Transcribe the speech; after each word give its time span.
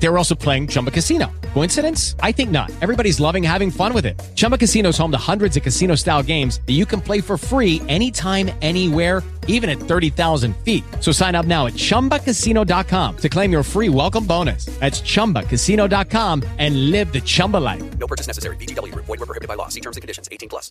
They 0.00 0.08
were 0.08 0.18
also 0.18 0.34
playing 0.34 0.68
Chumba 0.68 0.90
Casino. 0.90 1.30
Coincidence? 1.54 2.14
I 2.20 2.32
think 2.32 2.50
not. 2.50 2.70
Everybody's 2.80 3.18
loving 3.18 3.42
having 3.42 3.70
fun 3.70 3.92
with 3.92 4.06
it. 4.06 4.18
Chumba 4.34 4.56
Casino 4.56 4.90
is 4.90 4.98
home 4.98 5.10
to 5.10 5.18
hundreds 5.18 5.56
of 5.56 5.62
casino 5.62 5.96
style 5.96 6.22
games 6.22 6.60
that 6.66 6.74
you 6.74 6.86
can 6.86 7.00
play 7.00 7.20
for 7.20 7.36
free 7.36 7.82
anytime, 7.88 8.50
anywhere, 8.62 9.22
even 9.48 9.68
at 9.68 9.78
30,000 9.78 10.54
feet. 10.58 10.84
So 11.00 11.10
sign 11.10 11.34
up 11.34 11.46
now 11.46 11.66
at 11.66 11.72
chumbacasino.com 11.74 13.16
to 13.16 13.28
claim 13.28 13.50
your 13.50 13.64
free 13.64 13.88
welcome 13.88 14.24
bonus. 14.24 14.66
That's 14.78 15.00
chumbacasino.com 15.00 16.44
and 16.58 16.90
live 16.90 17.12
the 17.12 17.20
Chumba 17.20 17.56
life. 17.56 17.82
No 17.98 18.06
purchase 18.06 18.28
necessary. 18.28 18.56
BGW. 18.56 18.94
Void 18.94 19.08
were 19.08 19.26
prohibited 19.26 19.48
by 19.48 19.54
law. 19.54 19.68
See 19.68 19.80
terms 19.80 19.96
and 19.96 20.02
conditions. 20.02 20.28
18 20.30 20.48
plus. 20.48 20.70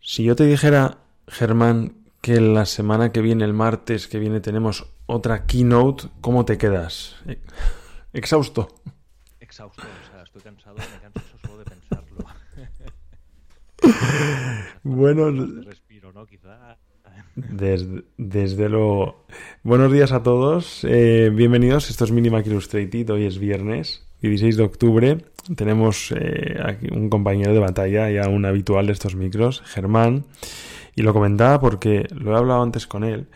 Si 0.00 0.24
yo 0.24 0.34
te 0.34 0.44
dijera, 0.44 0.98
Germán, 1.28 1.94
que 2.20 2.40
la 2.40 2.66
semana 2.66 3.12
que 3.12 3.20
viene, 3.20 3.44
el 3.44 3.52
martes 3.52 4.08
que 4.08 4.18
viene, 4.18 4.40
tenemos 4.40 4.86
otra 5.06 5.46
keynote, 5.46 6.08
¿cómo 6.20 6.44
te 6.44 6.58
quedas? 6.58 7.16
Exhausto. 8.12 8.68
Exhausto, 9.40 9.82
o 9.82 10.12
sea, 10.12 10.22
estoy 10.22 10.42
cansado, 10.42 10.76
me 10.76 11.10
canso 11.10 11.38
solo 11.44 11.58
de 11.58 11.64
pensarlo. 11.64 12.18
Bueno, 14.84 15.30
Respiro, 15.64 16.12
¿no? 16.12 16.26
Quizá. 16.26 16.76
Desde, 17.34 18.04
desde 18.16 18.68
luego. 18.68 19.26
Buenos 19.62 19.92
días 19.92 20.12
a 20.12 20.22
todos. 20.22 20.84
eh, 20.84 21.30
bienvenidos. 21.32 21.90
Esto 21.90 22.04
es 22.04 22.12
Minimac 22.12 22.46
Illustrated. 22.46 23.10
Hoy 23.10 23.26
es 23.26 23.38
viernes, 23.38 24.06
16 24.20 24.56
de 24.56 24.62
octubre. 24.62 25.18
Tenemos 25.56 26.12
eh, 26.16 26.58
aquí 26.64 26.88
un 26.92 27.08
compañero 27.10 27.52
de 27.52 27.58
batalla, 27.60 28.10
ya 28.10 28.28
un 28.28 28.44
habitual 28.44 28.86
de 28.86 28.92
estos 28.92 29.14
micros, 29.16 29.62
Germán. 29.66 30.26
Y 30.94 31.02
lo 31.02 31.12
comentaba 31.12 31.60
porque 31.60 32.06
lo 32.10 32.34
he 32.34 32.38
hablado 32.38 32.62
antes 32.62 32.86
con 32.86 33.02
él, 33.04 33.28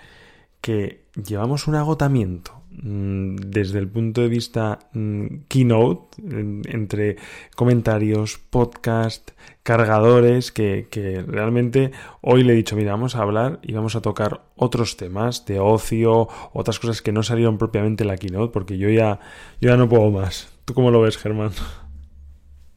que 0.61 1.06
llevamos 1.17 1.67
un 1.67 1.75
agotamiento 1.75 2.53
mm, 2.71 3.37
desde 3.37 3.79
el 3.79 3.89
punto 3.89 4.21
de 4.21 4.29
vista 4.29 4.79
mm, 4.93 5.27
keynote, 5.49 6.23
en- 6.23 6.63
entre 6.69 7.17
comentarios, 7.57 8.39
podcast, 8.39 9.31
cargadores, 9.63 10.53
que, 10.53 10.89
que 10.91 11.23
realmente 11.23 11.91
hoy 12.21 12.45
le 12.45 12.53
he 12.53 12.57
dicho, 12.57 12.77
mira, 12.77 12.93
vamos 12.93 13.17
a 13.17 13.23
hablar 13.23 13.59
y 13.63 13.73
vamos 13.73 13.97
a 13.97 14.03
tocar 14.03 14.43
otros 14.57 14.97
temas 14.97 15.45
de 15.47 15.59
ocio, 15.59 16.29
otras 16.53 16.79
cosas 16.79 17.03
que 17.03 17.13
no 17.13 17.23
salieron 17.23 17.59
propiamente 17.59 18.05
en 18.05 18.09
la 18.09 18.17
keynote, 18.19 18.53
porque 18.53 18.79
yo 18.79 18.89
ya, 18.91 19.19
yo 19.61 19.71
ya 19.71 19.77
no 19.77 19.89
puedo 19.89 20.11
más. 20.11 20.53
¿Tú 20.65 20.75
cómo 20.75 20.91
lo 20.91 21.01
ves, 21.01 21.17
Germán? 21.17 21.51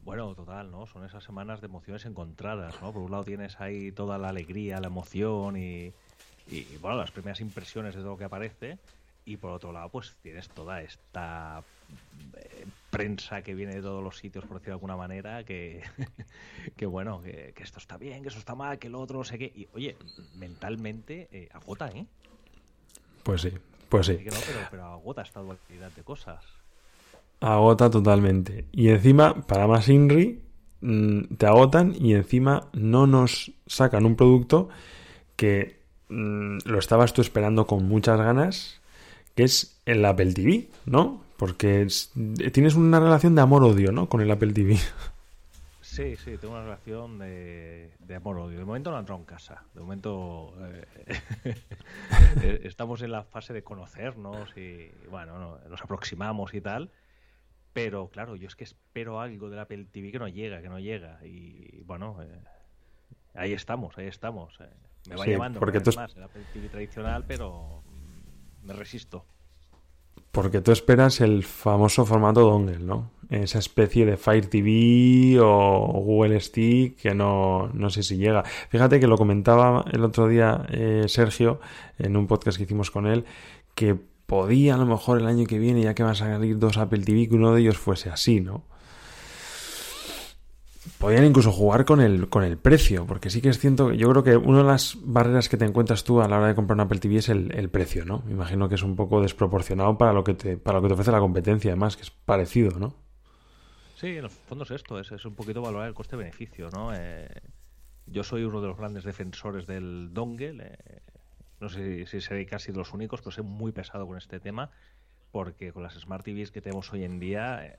Bueno, 0.04 0.34
total, 0.34 0.72
¿no? 0.72 0.88
Son 0.88 1.06
esas 1.06 1.24
semanas 1.24 1.62
de 1.62 1.68
emociones 1.68 2.06
encontradas, 2.06 2.74
¿no? 2.82 2.92
Por 2.92 3.04
un 3.04 3.12
lado 3.12 3.24
tienes 3.24 3.60
ahí 3.62 3.92
toda 3.92 4.18
la 4.18 4.30
alegría, 4.30 4.80
la 4.80 4.88
emoción 4.88 5.56
y, 5.56 5.94
y, 6.50 6.78
bueno, 6.78 6.98
las 6.98 7.12
primeras 7.12 7.42
impresiones 7.42 7.96
de 7.96 8.02
todo 8.02 8.12
lo 8.12 8.18
que 8.18 8.24
aparece. 8.24 8.78
Y 9.26 9.38
por 9.38 9.52
otro 9.52 9.72
lado, 9.72 9.90
pues 9.90 10.16
tienes 10.24 10.50
toda 10.50 10.82
esta 10.82 11.62
eh, 12.36 12.66
prensa 12.90 13.44
que 13.44 13.54
viene 13.54 13.76
de 13.76 13.82
todos 13.82 14.04
los 14.04 14.18
sitios, 14.18 14.46
por 14.46 14.56
decirlo 14.56 14.72
de 14.72 14.78
alguna 14.78 14.98
manera, 14.98 15.44
que, 15.44 15.84
que 16.78 16.86
bueno, 16.88 17.22
que, 17.22 17.54
que 17.56 17.64
esto 17.64 17.78
está 17.78 17.98
bien, 17.98 18.24
que 18.24 18.30
eso 18.30 18.40
está 18.40 18.56
mal, 18.56 18.80
que 18.80 18.90
lo 18.90 19.00
otro, 19.00 19.20
no 19.20 19.24
sé 19.24 19.38
qué. 19.38 19.52
Y 19.56 19.68
oye, 19.74 19.96
mentalmente 20.36 21.28
eh, 21.32 21.50
agota, 21.54 21.90
¿eh? 21.90 22.08
Pues 23.22 23.42
sí, 23.42 23.52
pues 23.88 24.08
sí. 24.08 24.14
No, 24.14 24.32
pero, 24.48 24.60
pero 24.72 24.86
agota 24.86 25.22
esta 25.22 25.42
dualidad 25.42 25.92
de 25.96 26.04
cosas. 26.04 26.44
Agota 27.40 27.90
totalmente. 27.90 28.66
Y 28.72 28.90
encima, 28.90 29.46
para 29.46 29.68
más 29.68 29.88
Inri, 29.90 30.42
mm, 30.82 31.36
te 31.36 31.46
agotan 31.46 31.94
y 31.96 32.16
encima 32.16 32.70
no 32.74 33.06
nos 33.06 33.52
sacan 33.68 34.06
un 34.06 34.16
producto 34.16 34.70
que 35.36 35.79
mm, 36.10 36.60
lo 36.66 36.80
estabas 36.80 37.14
tú 37.14 37.22
esperando 37.22 37.66
con 37.68 37.86
muchas 37.88 38.18
ganas, 38.20 38.82
que 39.36 39.44
es 39.44 39.80
el 39.86 40.04
Apple 40.06 40.34
TV, 40.34 40.68
¿no? 40.86 41.24
Porque 41.38 41.84
es- 41.84 42.12
tienes 42.54 42.76
una 42.76 43.00
relación 43.00 43.36
de 43.36 43.42
amor-odio, 43.42 43.92
¿no? 43.92 44.10
Con 44.10 44.22
el 44.22 44.32
Apple 44.32 44.54
TV. 44.54 44.78
Sí, 45.82 46.16
sí, 46.18 46.38
tengo 46.38 46.54
una 46.54 46.64
relación 46.64 47.18
de, 47.18 47.92
amor-odio. 48.16 48.60
De 48.60 48.66
momento 48.66 48.92
no 48.92 48.98
ha 48.98 49.18
en 49.18 49.26
casa. 49.26 49.64
De 49.74 49.82
momento 49.82 50.54
eh, 50.62 50.86
eh, 52.44 52.62
estamos 52.64 53.02
en 53.02 53.12
la 53.12 53.24
fase 53.24 53.54
de 53.54 53.64
conocernos 53.64 54.56
y, 54.56 54.92
bueno, 55.10 55.40
no, 55.40 55.58
nos 55.68 55.82
aproximamos 55.82 56.54
y 56.54 56.62
tal. 56.62 56.92
Pero 57.74 58.10
claro, 58.10 58.36
yo 58.36 58.48
es 58.48 58.56
que 58.56 58.66
espero 58.66 59.20
algo 59.20 59.50
del 59.50 59.60
Apple 59.60 59.88
TV 59.92 60.12
que 60.12 60.20
no 60.20 60.28
llega, 60.28 60.62
que 60.62 60.70
no 60.70 60.80
llega. 60.80 61.20
Y 61.26 61.82
bueno, 61.86 62.22
eh, 62.22 62.40
ahí 63.34 63.54
estamos, 63.54 63.98
ahí 63.98 64.08
estamos. 64.08 64.60
eh. 64.60 64.70
Me 65.08 65.16
va 65.16 65.24
Sí, 65.24 65.32
llamando 65.32 65.60
porque 65.60 65.80
tú 65.80 65.92
más 65.96 66.16
el 66.16 66.24
Apple 66.24 66.44
TV 66.54 66.70
tradicional, 66.70 67.26
pero 67.28 67.84
mm, 67.86 68.68
me 68.68 68.74
resisto. 68.74 69.26
Porque 70.32 70.62
tú 70.62 70.72
esperas 70.72 71.22
el 71.22 71.44
famoso 71.44 72.06
formato 72.06 72.42
dongle, 72.42 72.78
¿no? 72.80 73.12
Esa 73.30 73.60
especie 73.60 74.06
de 74.06 74.18
Fire 74.18 74.48
TV 74.48 75.40
o 75.40 76.02
Google 76.04 76.40
Stick 76.40 76.98
que 76.98 77.16
no, 77.16 77.70
no 77.74 77.90
sé 77.90 78.04
si 78.04 78.18
llega. 78.18 78.44
Fíjate 78.44 79.00
que 79.00 79.08
lo 79.08 79.18
comentaba 79.18 79.86
el 79.92 80.04
otro 80.04 80.28
día 80.28 80.66
eh, 80.70 81.06
Sergio 81.08 81.60
en 81.98 82.16
un 82.16 82.28
podcast 82.28 82.58
que 82.58 82.64
hicimos 82.64 82.92
con 82.92 83.08
él, 83.08 83.26
que 83.76 83.96
podía 84.26 84.76
a 84.76 84.78
lo 84.78 84.86
mejor 84.86 85.20
el 85.20 85.26
año 85.26 85.46
que 85.46 85.58
viene, 85.58 85.82
ya 85.82 85.96
que 85.96 86.04
van 86.04 86.12
a 86.12 86.16
salir 86.16 86.60
dos 86.60 86.78
Apple 86.78 87.04
TV, 87.04 87.28
que 87.28 87.36
uno 87.36 87.54
de 87.54 87.62
ellos 87.62 87.78
fuese 87.78 88.10
así, 88.10 88.40
¿no? 88.42 88.64
Podían 91.00 91.24
incluso 91.24 91.54
jugar 91.54 91.86
con 91.86 92.02
el, 92.02 92.28
con 92.28 92.44
el 92.44 92.58
precio, 92.58 93.08
porque 93.08 93.30
sí 93.30 93.42
que 93.42 93.48
es 93.48 93.58
cierto, 93.58 93.94
yo 93.94 94.10
creo 94.10 94.22
que 94.22 94.36
una 94.36 94.58
de 94.58 94.66
las 94.66 94.98
barreras 95.02 95.48
que 95.48 95.56
te 95.56 95.64
encuentras 95.64 96.04
tú 96.04 96.22
a 96.22 96.28
la 96.28 96.38
hora 96.38 96.48
de 96.48 96.56
comprar 96.56 96.76
un 96.76 96.82
Apple 96.82 97.00
TV 97.00 97.16
es 97.16 97.30
el, 97.30 97.54
el 97.56 97.70
precio, 97.70 98.04
¿no? 98.04 98.22
Me 98.26 98.34
imagino 98.34 98.68
que 98.68 98.76
es 98.76 98.84
un 98.84 98.98
poco 98.98 99.22
desproporcionado 99.22 99.98
para 99.98 100.12
lo 100.12 100.26
que 100.26 100.34
te, 100.34 100.58
para 100.58 100.78
lo 100.78 100.82
que 100.82 100.90
te 100.90 100.94
ofrece 100.96 101.12
la 101.12 101.22
competencia, 101.22 101.72
además, 101.72 101.96
que 101.96 102.02
es 102.02 102.12
parecido, 102.12 102.78
¿no? 102.78 102.98
Sí, 103.96 104.08
en 104.08 104.26
el 104.26 104.30
fondo 104.30 104.66
es 104.66 104.72
esto, 104.72 105.00
es, 105.00 105.10
es 105.14 105.24
un 105.24 105.36
poquito 105.36 105.62
valorar 105.62 105.88
el 105.88 105.94
coste-beneficio, 105.94 106.70
¿no? 106.70 106.94
Eh, 106.94 107.30
yo 108.06 108.24
soy 108.24 108.44
uno 108.44 108.60
de 108.60 108.68
los 108.68 108.78
grandes 108.78 109.06
defensores 109.06 109.68
del 109.68 110.14
dongle, 110.14 110.64
eh, 110.64 111.00
no 111.62 111.70
sé 111.70 112.06
si, 112.06 112.08
si 112.08 112.20
seré 112.20 112.46
casi 112.46 112.74
los 112.74 112.94
únicos, 112.94 113.22
pero 113.22 113.32
soy 113.32 113.46
muy 113.46 113.72
pesado 113.72 114.06
con 114.06 114.18
este 114.18 114.42
tema, 114.42 114.70
porque 115.32 115.72
con 115.72 115.84
las 115.84 115.94
Smart 115.94 116.26
TVs 116.26 116.52
que 116.52 116.60
tenemos 116.60 116.92
hoy 116.92 117.06
en 117.06 117.20
día, 117.20 117.66
eh, 117.66 117.78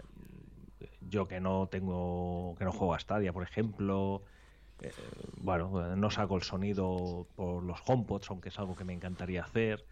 yo 1.11 1.29
que 1.29 1.41
no 1.41 1.67
tengo, 1.67 2.55
que 2.57 2.65
no 2.65 2.73
juego 2.73 2.95
a 2.95 2.99
Stadia, 2.99 3.33
por 3.33 3.43
ejemplo, 3.43 4.23
eh, 4.81 4.93
bueno, 5.37 5.97
no 5.97 6.11
saco 6.11 6.37
el 6.37 6.43
sonido 6.43 7.27
por 7.37 7.63
los 7.63 7.81
HomePods, 7.85 8.31
aunque 8.31 8.49
es 8.49 8.59
algo 8.59 8.77
que 8.77 8.85
me 8.85 8.95
encantaría 8.95 9.43
hacer. 9.43 9.85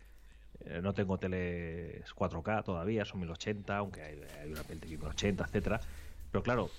Eh, 0.60 0.80
no 0.82 0.94
tengo 0.94 1.18
teles 1.18 2.14
4K 2.14 2.64
todavía, 2.64 3.04
son 3.04 3.20
1080, 3.20 3.76
aunque 3.76 4.02
hay, 4.02 4.20
hay 4.40 4.50
una 4.50 4.64
TV 4.64 4.86
1080, 4.86 5.44
etcétera. 5.44 5.80
Pero 6.30 6.42
claro, 6.42 6.70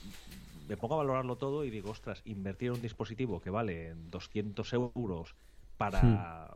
me 0.68 0.78
pongo 0.78 0.96
a 0.96 0.98
valorarlo 0.98 1.38
todo 1.38 1.66
y 1.66 1.70
digo, 1.70 1.92
ostras, 1.92 2.22
invertir 2.26 2.68
en 2.70 2.76
un 2.76 2.82
dispositivo 2.82 3.42
que 3.42 3.50
vale 3.50 3.94
200 3.96 4.74
euros 4.74 5.36
para 5.78 6.56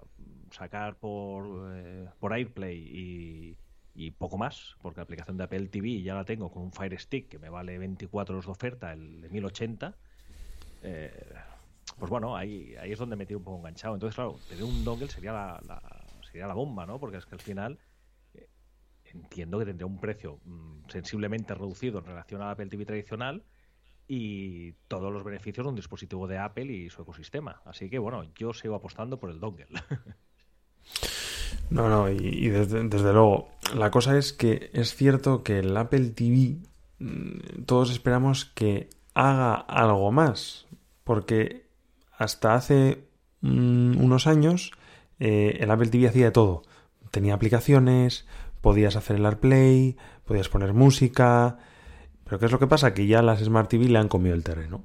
sacar 0.51 0.97
por, 0.97 1.71
eh, 1.73 2.07
por 2.19 2.33
AirPlay 2.33 2.77
y, 2.77 3.57
y 3.93 4.11
poco 4.11 4.37
más, 4.37 4.75
porque 4.81 4.99
la 4.99 5.03
aplicación 5.03 5.37
de 5.37 5.43
Apple 5.45 5.67
TV 5.69 6.01
ya 6.03 6.15
la 6.15 6.25
tengo 6.25 6.51
con 6.51 6.63
un 6.63 6.71
Fire 6.73 6.99
Stick 6.99 7.29
que 7.29 7.39
me 7.39 7.49
vale 7.49 7.77
24 7.77 8.33
euros 8.35 8.45
de 8.47 8.51
oferta, 8.51 8.93
el 8.93 9.21
de 9.21 9.29
1080. 9.29 9.99
eh, 10.81 11.35
pues 11.97 12.09
bueno, 12.09 12.35
ahí, 12.35 12.75
ahí 12.77 12.91
es 12.91 12.99
donde 12.99 13.15
me 13.15 13.25
tiro 13.25 13.39
un 13.39 13.43
poco 13.45 13.57
enganchado. 13.59 13.93
Entonces, 13.95 14.15
claro, 14.15 14.43
tener 14.47 14.63
un 14.63 14.83
dongle 14.83 15.09
sería 15.09 15.31
la, 15.33 15.61
la- 15.63 16.21
sería 16.23 16.47
la 16.47 16.53
bomba, 16.55 16.85
¿no? 16.85 16.99
Porque 16.99 17.17
es 17.17 17.25
que 17.25 17.35
al 17.35 17.41
final 17.41 17.79
eh, 18.33 18.49
entiendo 19.05 19.59
que 19.59 19.65
tendría 19.65 19.87
un 19.87 19.99
precio 19.99 20.41
mm, 20.45 20.85
sensiblemente 20.89 21.53
reducido 21.55 21.99
en 21.99 22.05
relación 22.05 22.41
al 22.41 22.51
Apple 22.51 22.67
TV 22.69 22.85
tradicional 22.85 23.45
y 24.07 24.73
todos 24.87 25.13
los 25.13 25.23
beneficios 25.23 25.65
de 25.65 25.69
un 25.71 25.75
dispositivo 25.75 26.27
de 26.27 26.37
Apple 26.39 26.65
y 26.73 26.89
su 26.89 27.01
ecosistema. 27.03 27.61
Así 27.65 27.89
que 27.89 27.99
bueno, 27.99 28.23
yo 28.35 28.53
sigo 28.53 28.75
apostando 28.75 29.19
por 29.19 29.29
el 29.31 29.39
dongle. 29.39 29.67
No, 31.69 31.89
no, 31.89 32.09
y, 32.09 32.49
desde, 32.49 32.87
desde 32.87 33.13
luego, 33.13 33.49
la 33.75 33.89
cosa 33.89 34.17
es 34.17 34.33
que 34.33 34.69
es 34.73 34.95
cierto 34.95 35.43
que 35.43 35.59
el 35.59 35.75
Apple 35.75 36.09
TV, 36.09 36.57
mm, 36.99 37.63
todos 37.65 37.91
esperamos 37.91 38.45
que 38.45 38.89
haga 39.13 39.55
algo 39.55 40.11
más, 40.11 40.67
porque 41.03 41.65
hasta 42.17 42.53
hace 42.53 43.07
mm, 43.41 44.03
unos 44.03 44.27
años 44.27 44.71
eh, 45.19 45.57
el 45.59 45.71
Apple 45.71 45.87
TV 45.87 46.07
hacía 46.07 46.25
de 46.25 46.31
todo. 46.31 46.63
Tenía 47.11 47.33
aplicaciones, 47.33 48.27
podías 48.61 48.95
hacer 48.95 49.17
el 49.17 49.25
AirPlay, 49.25 49.97
podías 50.25 50.49
poner 50.49 50.73
música, 50.73 51.57
pero 52.23 52.39
¿qué 52.39 52.45
es 52.45 52.51
lo 52.51 52.59
que 52.59 52.67
pasa? 52.67 52.93
Que 52.93 53.07
ya 53.07 53.21
las 53.21 53.39
Smart 53.39 53.69
TV 53.69 53.85
le 53.85 53.99
han 53.99 54.07
comido 54.07 54.35
el 54.35 54.43
terreno. 54.43 54.83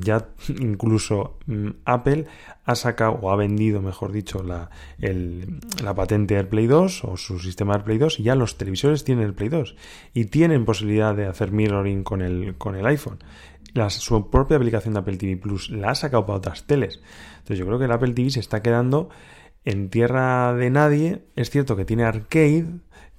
Ya 0.00 0.28
incluso 0.60 1.38
mm, 1.46 1.68
Apple 1.84 2.26
ha 2.64 2.74
sacado 2.74 3.12
o 3.22 3.30
ha 3.30 3.36
vendido, 3.36 3.80
mejor 3.82 4.12
dicho, 4.12 4.42
la, 4.42 4.70
el- 4.98 5.60
la 5.82 5.94
patente 5.94 6.36
AirPlay 6.36 6.66
2 6.66 7.04
o 7.04 7.16
su 7.16 7.38
sistema 7.38 7.74
AirPlay 7.74 7.98
2 7.98 8.20
y 8.20 8.22
ya 8.24 8.34
los 8.34 8.56
televisores 8.58 9.04
tienen 9.04 9.24
AirPlay 9.24 9.48
2 9.48 9.76
y 10.14 10.26
tienen 10.26 10.64
posibilidad 10.64 11.14
de 11.14 11.26
hacer 11.26 11.52
mirroring 11.52 12.02
con 12.04 12.22
el, 12.22 12.56
con 12.56 12.74
el 12.76 12.86
iPhone. 12.86 13.18
la- 13.74 13.90
su 13.90 14.30
propia 14.30 14.56
aplicación 14.56 14.94
de 14.94 15.00
Apple 15.00 15.16
TV 15.18 15.36
Plus 15.36 15.70
la 15.70 15.90
ha 15.90 15.94
sacado 15.94 16.24
para 16.26 16.38
otras 16.38 16.64
teles. 16.66 17.00
Entonces 17.38 17.58
yo 17.58 17.66
creo 17.66 17.78
que 17.78 17.84
el 17.84 17.92
Apple 17.92 18.12
TV 18.14 18.30
se 18.30 18.40
está 18.40 18.62
quedando 18.62 19.08
en 19.64 19.90
tierra 19.90 20.54
de 20.54 20.70
nadie. 20.70 21.22
Es 21.36 21.50
cierto 21.50 21.76
que 21.76 21.84
tiene 21.84 22.04
arcade, 22.04 22.66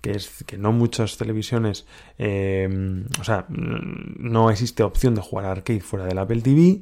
que 0.02 0.12
es 0.12 0.44
que 0.46 0.58
no 0.58 0.72
muchas 0.72 1.18
televisiones, 1.18 1.86
eh, 2.18 3.06
o 3.20 3.24
sea, 3.24 3.46
no 3.50 4.50
existe 4.50 4.84
opción 4.84 5.16
de 5.16 5.22
jugar 5.22 5.46
arcade 5.46 5.82
fuera 5.82 6.06
del 6.06 6.18
Apple 6.18 6.42
TV. 6.42 6.82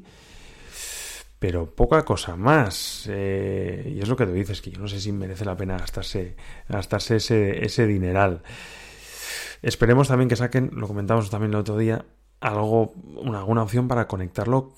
Pero 1.39 1.69
poca 1.75 2.03
cosa 2.03 2.35
más. 2.35 3.07
Eh, 3.11 3.93
y 3.95 3.99
es 3.99 4.09
lo 4.09 4.15
que 4.15 4.25
tú 4.25 4.33
dices, 4.33 4.61
que 4.61 4.71
yo 4.71 4.79
no 4.79 4.87
sé 4.87 4.99
si 4.99 5.11
merece 5.11 5.45
la 5.45 5.55
pena 5.55 5.77
gastarse, 5.77 6.35
gastarse 6.67 7.17
ese, 7.17 7.63
ese 7.63 7.85
dineral. 7.85 8.41
Esperemos 9.61 10.07
también 10.07 10.29
que 10.29 10.35
saquen, 10.35 10.71
lo 10.73 10.87
comentamos 10.87 11.29
también 11.29 11.51
el 11.51 11.59
otro 11.59 11.77
día, 11.77 12.05
algo, 12.39 12.93
una, 13.15 13.39
alguna 13.39 13.63
opción 13.63 13.87
para 13.87 14.07
conectarlo 14.07 14.73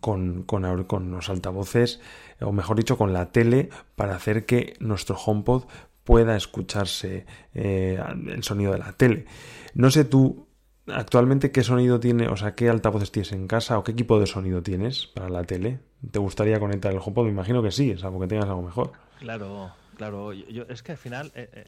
con, 0.00 0.42
con, 0.42 0.84
con 0.84 1.10
los 1.10 1.28
altavoces, 1.28 2.00
o 2.40 2.52
mejor 2.52 2.76
dicho, 2.76 2.96
con 2.96 3.12
la 3.12 3.30
tele, 3.30 3.70
para 3.96 4.14
hacer 4.16 4.46
que 4.46 4.74
nuestro 4.80 5.16
HomePod 5.16 5.64
pueda 6.04 6.36
escucharse 6.36 7.26
eh, 7.54 7.98
el 8.28 8.42
sonido 8.42 8.72
de 8.72 8.78
la 8.78 8.92
tele. 8.92 9.26
No 9.74 9.90
sé 9.90 10.04
tú 10.04 10.46
actualmente 10.86 11.52
qué 11.52 11.62
sonido 11.62 12.00
tiene, 12.00 12.28
o 12.28 12.36
sea, 12.36 12.54
qué 12.54 12.68
altavoces 12.68 13.12
tienes 13.12 13.32
en 13.32 13.46
casa 13.46 13.78
o 13.78 13.84
qué 13.84 13.92
equipo 13.92 14.18
de 14.18 14.26
sonido 14.26 14.62
tienes 14.62 15.06
para 15.06 15.28
la 15.28 15.44
tele. 15.44 15.80
¿Te 16.10 16.18
gustaría 16.18 16.58
conectar 16.58 16.92
el 16.92 16.98
HomePod? 16.98 17.24
Me 17.26 17.30
imagino 17.30 17.62
que 17.62 17.70
sí, 17.70 17.96
salvo 17.96 18.18
que 18.20 18.26
tengas 18.26 18.46
algo 18.48 18.62
mejor. 18.62 18.92
Claro, 19.20 19.72
claro. 19.96 20.32
Yo, 20.32 20.46
yo- 20.48 20.64
es 20.68 20.82
que 20.82 20.92
al 20.92 20.98
final 20.98 21.30
eh, 21.36 21.48
eh, 21.52 21.64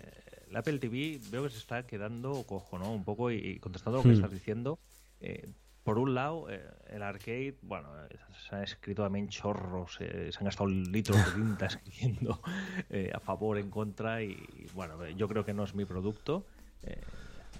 el 0.50 0.56
Apple 0.56 0.78
TV 0.78 1.20
veo 1.30 1.44
que 1.44 1.50
se 1.50 1.58
está 1.58 1.86
quedando 1.86 2.42
cojo, 2.44 2.78
¿no? 2.78 2.92
Un 2.92 3.04
poco 3.04 3.30
y, 3.30 3.36
y 3.36 3.58
contestando 3.60 3.98
lo 3.98 4.02
que 4.02 4.10
Hmm. 4.10 4.14
estás 4.14 4.32
diciendo. 4.32 4.78
eh, 5.20 5.48
por 5.84 5.98
un 5.98 6.14
lado, 6.14 6.48
eh, 6.48 6.62
el 6.88 7.02
arcade, 7.02 7.56
bueno, 7.62 7.88
eh, 8.06 8.16
se 8.48 8.56
han 8.56 8.62
escrito 8.62 9.02
también 9.02 9.28
chorros, 9.28 9.98
eh, 10.00 10.30
se 10.32 10.38
han 10.38 10.46
gastado 10.46 10.68
litros 10.68 11.16
de 11.18 11.32
tinta 11.32 11.66
escribiendo 11.66 12.40
eh, 12.88 13.12
a 13.14 13.20
favor, 13.20 13.58
en 13.58 13.70
contra, 13.70 14.22
y, 14.22 14.30
y, 14.30 14.66
bueno, 14.74 15.04
eh, 15.04 15.14
yo 15.14 15.28
creo 15.28 15.44
que 15.44 15.52
no 15.52 15.62
es 15.64 15.74
mi 15.74 15.84
producto. 15.84 16.46
Eh, 16.84 17.00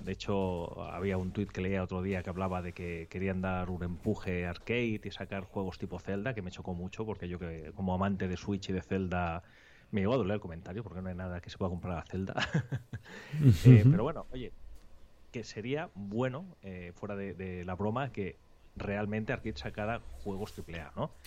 de 0.00 0.12
hecho, 0.12 0.82
había 0.90 1.18
un 1.18 1.32
tuit 1.32 1.50
que 1.50 1.60
leía 1.60 1.82
otro 1.82 2.02
día 2.02 2.22
que 2.22 2.30
hablaba 2.30 2.62
de 2.62 2.72
que 2.72 3.06
querían 3.10 3.40
dar 3.42 3.70
un 3.70 3.84
empuje 3.84 4.46
arcade 4.46 5.00
y 5.04 5.10
sacar 5.10 5.44
juegos 5.44 5.78
tipo 5.78 5.98
Zelda, 5.98 6.34
que 6.34 6.42
me 6.42 6.50
chocó 6.50 6.74
mucho, 6.74 7.04
porque 7.04 7.28
yo 7.28 7.38
que 7.38 7.72
como 7.74 7.94
amante 7.94 8.26
de 8.26 8.36
Switch 8.36 8.70
y 8.70 8.72
de 8.72 8.82
Zelda 8.82 9.42
me 9.90 10.00
llegó 10.00 10.14
a 10.14 10.16
doler 10.16 10.34
el 10.34 10.40
comentario, 10.40 10.82
porque 10.82 11.00
no 11.00 11.10
hay 11.10 11.14
nada 11.14 11.40
que 11.40 11.50
se 11.50 11.58
pueda 11.58 11.70
comprar 11.70 11.98
a 11.98 12.02
Zelda. 12.02 12.34
Pero 13.64 14.02
bueno, 14.02 14.26
oye, 14.32 14.52
que 15.34 15.44
sería 15.44 15.90
bueno, 15.94 16.58
eh, 16.62 16.92
fuera 16.94 17.16
de, 17.16 17.34
de 17.34 17.64
la 17.64 17.74
broma, 17.76 18.12
que 18.12 18.40
realmente 18.76 19.32
Arcade 19.32 19.56
sacara 19.58 20.06
juegos 20.12 20.52
AAA, 20.52 20.92
¿no? 20.96 21.18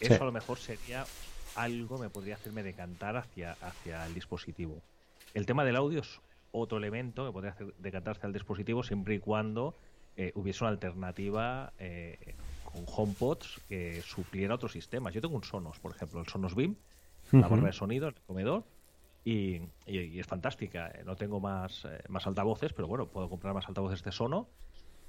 Eso 0.00 0.18
Sí. 0.18 0.24
a 0.24 0.26
lo 0.26 0.32
mejor 0.32 0.58
sería 0.58 1.12
algo 1.54 1.98
me 1.98 2.10
podría 2.10 2.36
hacerme 2.36 2.62
decantar 2.62 3.16
hacia, 3.16 3.52
hacia 3.54 4.06
el 4.06 4.14
dispositivo. 4.14 4.86
El 5.34 5.46
tema 5.46 5.64
del 5.64 5.76
audio 5.76 6.00
es 6.00 6.20
otro 6.52 6.78
elemento 6.78 7.26
que 7.26 7.32
podría 7.32 7.52
hacer 7.52 7.74
decantarse 7.76 8.26
al 8.26 8.32
dispositivo 8.32 8.82
siempre 8.82 9.14
y 9.16 9.20
cuando 9.20 9.76
eh, 10.16 10.32
hubiese 10.36 10.64
una 10.64 10.70
alternativa 10.72 11.74
eh, 11.78 12.38
con 12.62 12.84
HomePods 12.86 13.60
que 13.66 14.02
supliera 14.04 14.54
otros 14.54 14.72
sistemas. 14.72 15.14
Yo 15.14 15.20
tengo 15.20 15.36
un 15.36 15.44
Sonos, 15.44 15.80
por 15.80 15.94
ejemplo, 15.94 16.20
el 16.20 16.28
Sonos 16.28 16.54
Beam, 16.54 16.78
la 17.38 17.48
Ujú. 17.48 17.48
barra 17.48 17.68
de 17.68 17.72
sonido, 17.72 18.08
el 18.08 18.14
comedor, 18.22 18.68
y, 19.24 19.60
y- 19.86 20.18
es 20.20 20.26
fantástica. 20.26 20.88
Eh, 20.90 21.04
No 21.04 21.16
tengo 21.16 21.40
más, 21.40 21.84
eh, 21.84 22.02
más 22.08 22.26
altavoces, 22.26 22.72
pero 22.72 22.88
bueno, 22.88 23.10
puedo 23.10 23.28
comprar 23.28 23.54
más 23.54 23.68
altavoces 23.68 24.02
de 24.02 24.12
Sono 24.12 24.50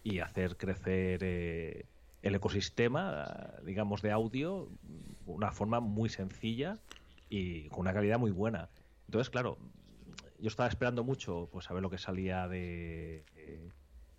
y 0.03 0.19
hacer 0.19 0.57
crecer 0.57 1.19
eh, 1.23 1.89
el 2.21 2.35
ecosistema, 2.35 3.55
eh, 3.59 3.65
digamos, 3.65 4.01
de 4.01 4.11
audio 4.11 4.69
de 4.81 5.31
una 5.31 5.51
forma 5.51 5.79
muy 5.79 6.09
sencilla 6.09 6.81
y 7.29 7.69
con 7.69 7.81
una 7.81 7.93
calidad 7.93 8.19
muy 8.19 8.31
buena. 8.31 8.71
Entonces, 9.07 9.29
claro, 9.29 9.59
yo 10.39 10.47
estaba 10.47 10.69
esperando 10.69 11.03
mucho 11.03 11.49
pues 11.51 11.69
a 11.69 11.73
ver 11.73 11.83
lo 11.83 11.89
que 11.89 11.97
salía 11.97 12.47
de, 12.47 13.25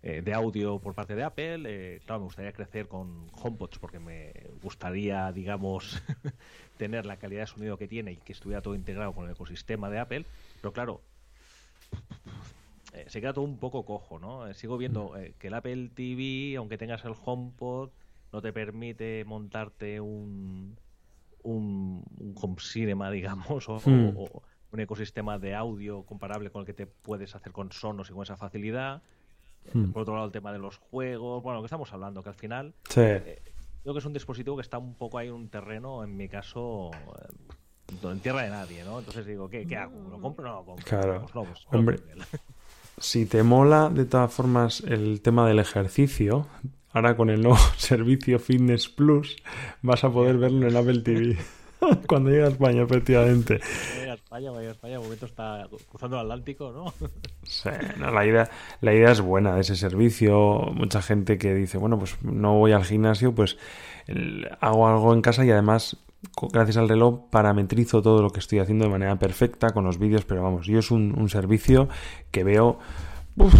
eh, 0.03 0.21
de 0.21 0.33
audio 0.33 0.79
por 0.79 0.93
parte 0.93 1.15
de 1.15 1.23
Apple. 1.23 1.63
Eh, 1.65 2.01
claro, 2.05 2.19
me 2.21 2.25
gustaría 2.25 2.53
crecer 2.53 2.87
con 2.87 3.27
HomePods 3.31 3.79
porque 3.79 3.99
me 3.99 4.33
gustaría, 4.61 5.31
digamos, 5.31 6.01
tener 6.77 7.05
la 7.05 7.17
calidad 7.17 7.41
de 7.43 7.47
sonido 7.47 7.77
que 7.77 7.87
tiene 7.87 8.11
y 8.13 8.17
que 8.17 8.33
estuviera 8.33 8.61
todo 8.61 8.75
integrado 8.75 9.13
con 9.13 9.25
el 9.25 9.31
ecosistema 9.31 9.89
de 9.89 9.99
Apple. 9.99 10.25
Pero 10.61 10.73
claro, 10.73 11.01
eh, 12.93 13.05
se 13.07 13.21
queda 13.21 13.33
todo 13.33 13.45
un 13.45 13.59
poco 13.59 13.85
cojo, 13.85 14.19
¿no? 14.19 14.47
Eh, 14.47 14.53
sigo 14.53 14.77
viendo 14.77 15.17
eh, 15.17 15.35
que 15.39 15.47
el 15.47 15.53
Apple 15.55 15.89
TV, 15.95 16.55
aunque 16.57 16.77
tengas 16.77 17.03
el 17.05 17.13
HomePod, 17.25 17.91
no 18.31 18.41
te 18.41 18.53
permite 18.53 19.23
montarte 19.25 19.99
un 19.99 20.77
un, 21.45 22.03
un 22.19 22.35
home 22.41 22.55
cinema, 22.59 23.11
digamos, 23.11 23.67
o, 23.69 23.81
Hmm. 23.85 24.15
o- 24.15 24.23
o 24.25 24.43
un 24.71 24.79
ecosistema 24.79 25.37
de 25.39 25.53
audio 25.55 26.03
comparable 26.03 26.49
con 26.51 26.61
el 26.61 26.65
que 26.65 26.73
te 26.73 26.87
puedes 26.87 27.35
hacer 27.35 27.51
con 27.51 27.71
Sonos 27.71 28.09
y 28.09 28.13
con 28.13 28.23
esa 28.23 28.37
facilidad. 28.37 29.03
Eh, 29.65 29.69
Hmm. 29.73 29.91
Por 29.91 30.01
otro 30.03 30.13
lado, 30.15 30.25
el 30.27 30.31
tema 30.31 30.51
de 30.51 30.59
los 30.59 30.77
juegos, 30.77 31.41
bueno, 31.43 31.57
lo 31.57 31.61
que 31.63 31.67
estamos 31.67 31.91
hablando, 31.93 32.21
que 32.23 32.29
al 32.29 32.35
final 32.35 32.73
Sí. 32.89 33.01
creo 33.01 33.93
que 33.93 33.99
es 33.99 34.05
un 34.05 34.13
dispositivo 34.13 34.55
que 34.55 34.61
está 34.61 34.77
un 34.77 34.95
poco 34.95 35.17
ahí 35.17 35.27
en 35.27 35.33
un 35.33 35.49
terreno, 35.49 36.03
en 36.03 36.15
mi 36.15 36.27
caso, 36.29 36.91
eh, 36.93 37.95
en 38.03 38.19
tierra 38.19 38.43
de 38.43 38.49
nadie, 38.49 38.83
¿no? 38.83 38.99
Entonces 38.99 39.25
digo, 39.25 39.49
¿qué, 39.49 39.65
qué 39.67 39.77
hago? 39.77 40.09
¿Lo 40.09 40.19
compro 40.19 40.45
o 40.45 40.47
no 40.47 40.55
lo 40.59 40.65
compro? 40.65 40.85
Claro. 40.85 41.21
Pues 41.21 41.35
no, 41.35 41.43
pues, 41.43 41.65
Hombre. 41.71 41.97
no, 42.15 42.23
pues, 42.29 42.41
Si 42.97 43.25
te 43.25 43.41
mola 43.43 43.89
de 43.89 44.05
todas 44.05 44.31
formas 44.33 44.81
el 44.81 45.21
tema 45.21 45.47
del 45.47 45.59
ejercicio, 45.59 46.47
ahora 46.91 47.15
con 47.17 47.29
el 47.29 47.41
nuevo 47.41 47.57
servicio 47.77 48.39
Fitness 48.39 48.87
Plus 48.89 49.35
vas 49.81 50.03
a 50.03 50.11
poder 50.11 50.37
verlo 50.37 50.67
en 50.67 50.75
Apple 50.77 50.99
TV. 51.01 51.37
Cuando 52.07 52.29
llegue 52.29 52.43
a 52.45 52.47
España, 52.49 52.83
efectivamente. 52.83 53.59
España, 54.33 54.51
vaya 54.51 54.97
a 54.97 54.99
momento 54.99 55.25
está 55.25 55.67
cruzando 55.89 56.15
el 56.15 56.21
Atlántico, 56.21 56.71
¿no? 56.71 56.93
Sí, 57.43 57.69
la, 57.99 58.25
idea, 58.25 58.49
la 58.79 58.93
idea 58.93 59.11
es 59.11 59.19
buena 59.19 59.53
de 59.55 59.61
ese 59.61 59.75
servicio. 59.75 60.71
Mucha 60.73 61.01
gente 61.01 61.37
que 61.37 61.53
dice, 61.53 61.77
bueno, 61.77 61.99
pues 61.99 62.15
no 62.23 62.57
voy 62.57 62.71
al 62.71 62.85
gimnasio, 62.85 63.35
pues 63.35 63.57
hago 64.61 64.87
algo 64.87 65.13
en 65.13 65.21
casa 65.21 65.43
y 65.45 65.51
además, 65.51 65.97
gracias 66.53 66.77
al 66.77 66.87
reloj, 66.87 67.29
parametrizo 67.29 68.01
todo 68.01 68.21
lo 68.21 68.29
que 68.29 68.39
estoy 68.39 68.59
haciendo 68.59 68.85
de 68.85 68.91
manera 68.91 69.19
perfecta 69.19 69.71
con 69.71 69.83
los 69.83 69.99
vídeos. 69.99 70.23
Pero 70.23 70.41
vamos, 70.41 70.65
yo 70.65 70.79
es 70.79 70.89
un, 70.89 71.29
servicio 71.29 71.89
que 72.31 72.45
veo 72.45 72.79
uf, 73.35 73.53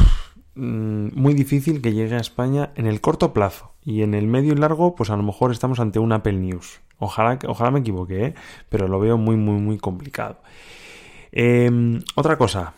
muy 0.56 1.34
difícil 1.34 1.82
que 1.82 1.94
llegue 1.94 2.16
a 2.16 2.20
España 2.20 2.72
en 2.76 2.86
el 2.86 3.02
corto 3.02 3.34
plazo. 3.34 3.74
Y 3.84 4.02
en 4.02 4.14
el 4.14 4.28
medio 4.28 4.54
y 4.54 4.56
largo, 4.56 4.96
pues 4.96 5.10
a 5.10 5.18
lo 5.18 5.24
mejor 5.24 5.52
estamos 5.52 5.80
ante 5.80 6.00
un 6.00 6.12
Apple 6.12 6.34
News. 6.34 6.82
Ojalá, 7.00 7.38
ojalá 7.48 7.72
me 7.72 7.80
equivoque, 7.80 8.26
¿eh? 8.26 8.34
pero 8.70 8.88
lo 8.88 9.00
veo 9.00 9.18
muy, 9.18 9.36
muy, 9.36 9.60
muy 9.60 9.78
complicado. 9.78 10.42
Eh, 11.32 12.00
otra 12.16 12.38
cosa, 12.38 12.76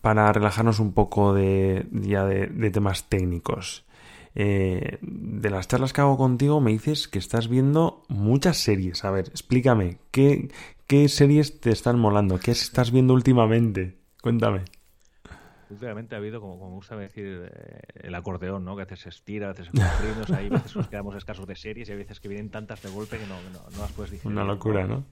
para 0.00 0.32
relajarnos 0.32 0.78
un 0.78 0.92
poco 0.92 1.34
de, 1.34 1.86
ya 1.90 2.24
de 2.24 2.70
temas 2.70 3.08
técnicos. 3.08 3.84
Eh, 4.36 4.98
de 5.00 5.50
las 5.50 5.68
charlas 5.68 5.92
que 5.92 6.00
hago 6.00 6.16
contigo 6.16 6.60
me 6.60 6.72
dices 6.72 7.06
que 7.06 7.20
estás 7.20 7.48
viendo 7.48 8.02
muchas 8.08 8.58
series. 8.58 9.04
A 9.04 9.10
ver, 9.10 9.28
explícame, 9.28 9.98
¿qué, 10.10 10.50
qué 10.86 11.08
series 11.08 11.60
te 11.60 11.70
están 11.70 11.98
molando? 11.98 12.38
¿Qué 12.38 12.50
estás 12.50 12.90
viendo 12.90 13.14
últimamente? 13.14 13.98
Cuéntame. 14.22 14.64
Últimamente 15.70 16.14
ha 16.14 16.18
habido, 16.18 16.40
como, 16.40 16.58
como 16.58 16.70
me 16.70 16.76
gusta 16.76 16.96
decir, 16.96 17.50
eh, 17.50 17.80
el 17.94 18.14
acordeón, 18.14 18.64
¿no? 18.64 18.76
Que 18.76 18.82
a 18.82 18.84
veces 18.84 19.00
se 19.00 19.08
estira, 19.08 19.46
a 19.46 19.52
veces 19.52 19.66
se 19.66 19.72
comprime, 19.72 20.22
o 20.22 20.26
sea, 20.26 20.38
hay 20.38 20.48
veces 20.50 20.72
que 20.72 20.78
nos 20.78 20.88
quedamos 20.88 21.16
escasos 21.16 21.46
de 21.46 21.56
series 21.56 21.88
y 21.88 21.92
hay 21.92 21.98
veces 21.98 22.20
que 22.20 22.28
vienen 22.28 22.50
tantas 22.50 22.82
de 22.82 22.88
golpe 22.90 23.18
que 23.18 23.26
no, 23.26 23.40
no, 23.42 23.70
no 23.70 23.80
las 23.82 23.92
puedes 23.92 24.10
digerir. 24.10 24.32
Una 24.32 24.44
locura, 24.44 24.86
¿no? 24.86 25.04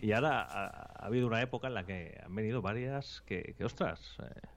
Y 0.00 0.12
ahora 0.12 0.42
ha, 0.42 0.66
ha 0.66 1.06
habido 1.06 1.26
una 1.28 1.40
época 1.40 1.68
en 1.68 1.74
la 1.74 1.84
que 1.84 2.18
han 2.24 2.34
venido 2.34 2.60
varias 2.60 3.22
que, 3.26 3.54
que 3.56 3.64
ostras, 3.64 4.16
eh, 4.20 4.48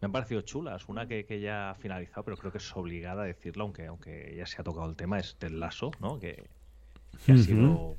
me 0.00 0.06
han 0.06 0.12
parecido 0.12 0.42
chulas. 0.42 0.88
Una 0.88 1.06
que, 1.06 1.24
que 1.24 1.40
ya 1.40 1.70
ha 1.70 1.74
finalizado, 1.74 2.24
pero 2.24 2.36
creo 2.36 2.52
que 2.52 2.58
es 2.58 2.76
obligada 2.76 3.22
a 3.22 3.26
decirlo, 3.26 3.64
aunque, 3.64 3.86
aunque 3.86 4.34
ya 4.36 4.44
se 4.46 4.60
ha 4.60 4.64
tocado 4.64 4.88
el 4.88 4.96
tema, 4.96 5.18
es 5.18 5.36
Ted 5.36 5.50
Lasso, 5.52 5.90
¿no? 6.00 6.18
Que, 6.18 6.44
que 7.24 7.32
ha 7.32 7.34
Ujú. 7.34 7.44
sido 7.44 7.96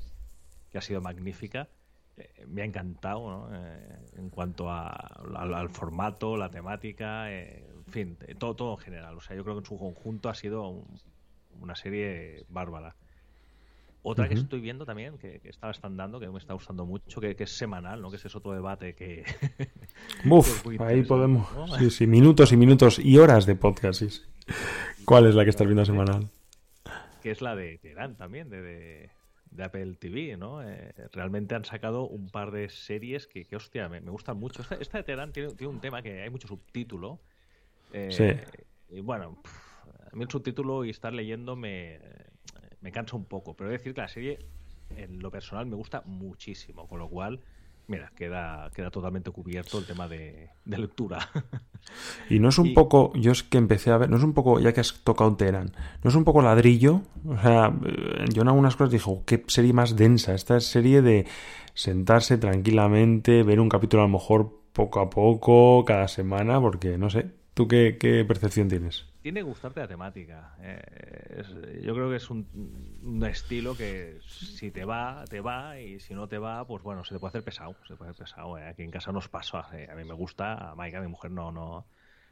que 0.70 0.78
ha 0.78 0.80
sido 0.80 1.00
magnífica. 1.00 1.68
Eh, 2.36 2.46
me 2.46 2.62
ha 2.62 2.64
encantado, 2.64 3.30
¿no? 3.30 3.48
Eh, 3.54 3.96
en 4.16 4.28
cuanto 4.30 4.70
a- 4.70 4.90
al, 5.36 5.54
al 5.54 5.68
formato, 5.70 6.36
la 6.36 6.50
temática, 6.50 7.32
eh, 7.32 7.64
en 7.86 7.92
fin, 7.92 8.18
todo, 8.38 8.54
todo 8.54 8.72
en 8.72 8.78
general. 8.78 9.16
O 9.16 9.20
sea, 9.20 9.36
yo 9.36 9.42
creo 9.42 9.56
que 9.56 9.60
en 9.60 9.66
su 9.66 9.78
conjunto 9.78 10.28
ha 10.28 10.34
sido 10.34 10.68
un- 10.68 10.84
una 11.60 11.74
serie 11.74 12.44
bárbara. 12.48 12.94
Otra 14.04 14.28
que 14.28 14.34
estoy 14.34 14.60
viendo 14.60 14.84
también, 14.84 15.16
que, 15.16 15.38
que 15.38 15.48
estaba 15.48 15.70
están 15.70 15.96
dando, 15.96 16.18
que 16.18 16.28
me 16.28 16.36
está 16.38 16.54
gustando 16.54 16.84
mucho, 16.84 17.20
que, 17.20 17.36
que 17.36 17.44
es 17.44 17.56
semanal, 17.56 18.02
¿no? 18.02 18.10
Que 18.10 18.16
ese 18.16 18.26
es 18.26 18.34
otro 18.34 18.52
debate 18.52 18.94
que... 18.96 19.24
Uf, 20.28 20.66
ahí 20.80 21.02
podemos. 21.02 21.48
¿no? 21.54 21.68
Sí, 21.78 21.88
sí, 21.90 22.06
minutos 22.08 22.50
y 22.52 22.56
minutos 22.56 22.98
y 22.98 23.16
horas 23.18 23.46
de 23.46 23.54
podcast. 23.54 24.00
sí, 24.00 24.10
sí. 24.10 24.22
¿Cuál 25.04 25.26
es 25.26 25.36
la 25.36 25.44
que 25.44 25.50
estás 25.50 25.66
viendo 25.68 25.84
semanal? 25.84 26.28
que 27.22 27.30
es 27.30 27.40
la 27.40 27.54
de 27.54 27.78
Teherán 27.78 28.16
también, 28.16 28.50
de, 28.50 28.60
de, 28.60 29.10
de 29.52 29.64
Apple 29.64 29.94
TV, 29.96 30.36
¿no? 30.36 30.62
Eh, 30.62 30.92
realmente 31.12 31.54
han 31.54 31.64
sacado 31.64 32.08
un 32.08 32.28
par 32.30 32.50
de 32.50 32.68
series 32.68 33.26
que, 33.26 33.44
que 33.44 33.56
hostia, 33.56 33.88
me, 33.88 34.00
me 34.00 34.10
gustan 34.10 34.38
mucho. 34.38 34.62
Esta, 34.62 34.74
esta 34.76 34.98
de 34.98 35.04
Teherán 35.04 35.32
tiene, 35.32 35.54
tiene 35.54 35.72
un 35.72 35.80
tema 35.80 36.02
que 36.02 36.22
hay 36.22 36.30
mucho 36.30 36.48
subtítulo. 36.48 37.20
eh, 37.92 38.10
Sí. 38.10 38.96
Y 38.96 39.00
bueno, 39.00 39.42
a 40.10 40.16
mí 40.16 40.22
el 40.24 40.30
subtítulo 40.30 40.84
y 40.84 40.90
estar 40.90 41.12
leyendo 41.12 41.56
me, 41.56 41.98
me 42.80 42.92
cansa 42.92 43.16
un 43.16 43.24
poco, 43.24 43.54
pero 43.54 43.68
he 43.68 43.72
de 43.72 43.78
decir 43.78 43.94
que 43.94 44.00
la 44.02 44.08
serie 44.08 44.38
en 44.96 45.20
lo 45.20 45.30
personal 45.30 45.64
me 45.66 45.76
gusta 45.76 46.02
muchísimo, 46.04 46.86
con 46.86 46.98
lo 46.98 47.08
cual, 47.08 47.40
mira, 47.92 48.10
queda, 48.16 48.70
queda 48.74 48.90
totalmente 48.90 49.30
cubierto 49.30 49.78
el 49.78 49.84
tema 49.86 50.08
de, 50.08 50.48
de 50.64 50.78
lectura. 50.78 51.18
Y 52.30 52.38
no 52.38 52.48
es 52.48 52.58
un 52.58 52.68
Y- 52.68 52.74
poco, 52.74 53.12
yo 53.14 53.32
es 53.32 53.42
que 53.42 53.58
empecé 53.58 53.90
a 53.90 53.98
ver, 53.98 54.08
no 54.08 54.16
es 54.16 54.22
un 54.22 54.32
poco, 54.32 54.58
ya 54.60 54.72
que 54.72 54.80
has 54.80 54.94
tocado 55.04 55.34
Teherán, 55.36 55.72
no 56.02 56.10
es 56.10 56.16
un 56.16 56.24
poco 56.24 56.40
ladrillo, 56.40 57.02
o 57.26 57.36
sea, 57.38 57.66
eh, 57.84 58.24
yo 58.32 58.42
en 58.42 58.48
algunas 58.48 58.76
cosas 58.76 58.92
dije, 58.92 59.04
"Oh, 59.08 59.24
qué 59.26 59.44
serie 59.48 59.72
más 59.72 59.94
densa, 59.96 60.32
esta 60.34 60.56
es 60.56 60.64
serie 60.66 61.02
de 61.02 61.26
sentarse 61.74 62.38
tranquilamente, 62.38 63.42
ver 63.42 63.60
un 63.60 63.68
capítulo 63.68 64.02
a 64.02 64.06
lo 64.06 64.12
mejor 64.12 64.60
poco 64.72 65.00
a 65.00 65.10
poco, 65.10 65.84
cada 65.84 66.08
semana, 66.08 66.60
porque 66.60 66.96
no 66.98 67.10
sé, 67.10 67.30
¿tú 67.54 67.68
qué, 67.68 67.96
qué 68.00 68.24
percepción 68.24 68.68
tienes? 68.68 69.06
Tiene 69.22 69.40
que 69.40 69.44
gustarte 69.44 69.80
la 69.80 69.88
temática. 69.88 70.56
eh, 70.60 70.80
es- 71.40 71.82
yo 71.84 71.94
creo 71.94 72.10
que 72.10 72.16
es 72.16 72.28
un, 72.30 72.46
un 73.04 73.24
estilo 73.24 73.76
que 73.76 74.18
si 74.26 74.70
te 74.70 74.84
va, 74.84 75.24
te 75.28 75.40
va, 75.40 75.78
y 75.78 76.00
si 76.00 76.14
no 76.14 76.26
te 76.28 76.38
va, 76.38 76.66
pues 76.66 76.82
bueno, 76.82 77.04
se 77.04 77.14
te 77.14 77.20
puede 77.20 77.30
hacer 77.30 77.44
pesado. 77.44 77.76
Se 77.86 77.94
te 77.94 77.96
puede 77.96 78.10
hacer 78.10 78.24
pesado. 78.24 78.58
eh. 78.58 78.66
Aquí 78.66 78.82
en 78.82 78.90
casa 78.90 79.12
nos 79.12 79.28
pasa. 79.28 79.66
eh, 79.74 79.88
A 79.90 79.94
mí 79.94 80.04
me 80.04 80.14
gusta, 80.14 80.70
a 80.70 80.74
Maika, 80.74 80.98
a 80.98 81.02
mi 81.02 81.08
mujer, 81.08 81.30
no, 81.30 81.52
no, 81.52 81.86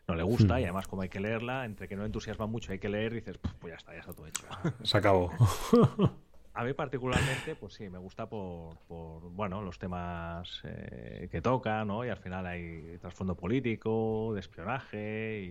no 0.09 0.15
le 0.17 0.23
gusta, 0.25 0.59
y 0.61 0.65
además, 0.65 0.89
como 0.89 1.03
hay 1.03 1.09
que 1.09 1.21
leerla, 1.21 1.65
entre 1.65 1.87
que 1.87 1.95
no 1.95 2.05
entusiasma 2.05 2.47
mucho, 2.47 2.73
hay 2.73 2.81
que 2.81 2.89
leer, 2.89 3.15
dices, 3.15 3.39
"Puf, 3.39 3.53
pues 3.61 3.71
ya 3.73 3.77
está, 3.77 3.93
ya 3.95 4.01
está 4.01 4.13
todo 4.13 4.27
hecho. 4.27 4.43
Se 4.83 4.97
acabó. 4.99 5.31
A 6.53 6.65
mí 6.65 6.75
particularmente, 6.75 7.55
pues 7.55 7.75
sí, 7.75 7.89
me 7.89 7.99
gusta 7.99 8.29
por, 8.29 8.79
por 8.89 9.31
bueno, 9.31 9.63
los 9.63 9.79
temas 9.79 10.61
eh, 10.65 11.29
que 11.31 11.41
toca, 11.41 11.85
¿no? 11.85 12.05
Y 12.05 12.09
al 12.09 12.17
final 12.17 12.45
hay 12.47 12.99
trasfondo 12.99 13.37
político, 13.37 14.33
de 14.35 14.41
espionaje 14.41 15.43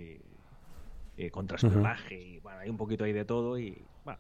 y, 1.18 1.24
y 1.26 1.30
contraespionaje 1.30 2.16
y 2.22 2.40
bueno, 2.40 2.60
hay 2.60 2.70
un 2.70 2.78
poquito 2.78 3.04
ahí 3.06 3.14
de 3.14 3.26
todo 3.26 3.58
y 3.60 3.88
bueno, 4.04 4.20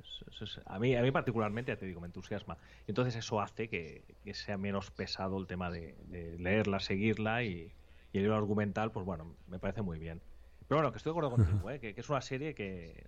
es- 0.00 0.24
es- 0.30 0.42
es- 0.42 0.60
a 0.66 0.78
mí 0.78 0.94
a 0.96 1.02
mí 1.02 1.10
particularmente, 1.10 1.72
ya 1.72 1.78
te 1.78 1.86
digo, 1.86 2.00
me 2.00 2.06
entusiasma. 2.06 2.56
Entonces 2.86 3.16
eso 3.16 3.40
hace 3.40 3.68
que, 3.68 4.16
que 4.22 4.34
sea 4.34 4.56
menos 4.56 4.90
pesado 4.90 5.38
el 5.38 5.46
tema 5.46 5.70
de, 5.70 5.94
de 6.06 6.38
leerla, 6.38 6.80
seguirla 6.80 7.42
y, 7.44 7.74
y 8.12 8.18
el 8.18 8.24
hilo 8.24 8.34
argumental, 8.36 8.92
pues 8.92 9.04
bueno, 9.06 9.36
me 9.46 9.58
parece 9.58 9.82
muy 9.82 9.98
bien. 9.98 10.22
Pero 10.66 10.78
bueno, 10.78 10.92
que 10.92 10.96
estoy 10.98 11.10
de 11.12 11.18
acuerdo 11.18 11.30
contigo, 11.36 11.70
¿eh? 11.70 11.80
que, 11.80 11.94
que 11.94 12.00
es 12.00 12.08
una 12.08 12.20
serie 12.22 12.54
que, 12.54 13.06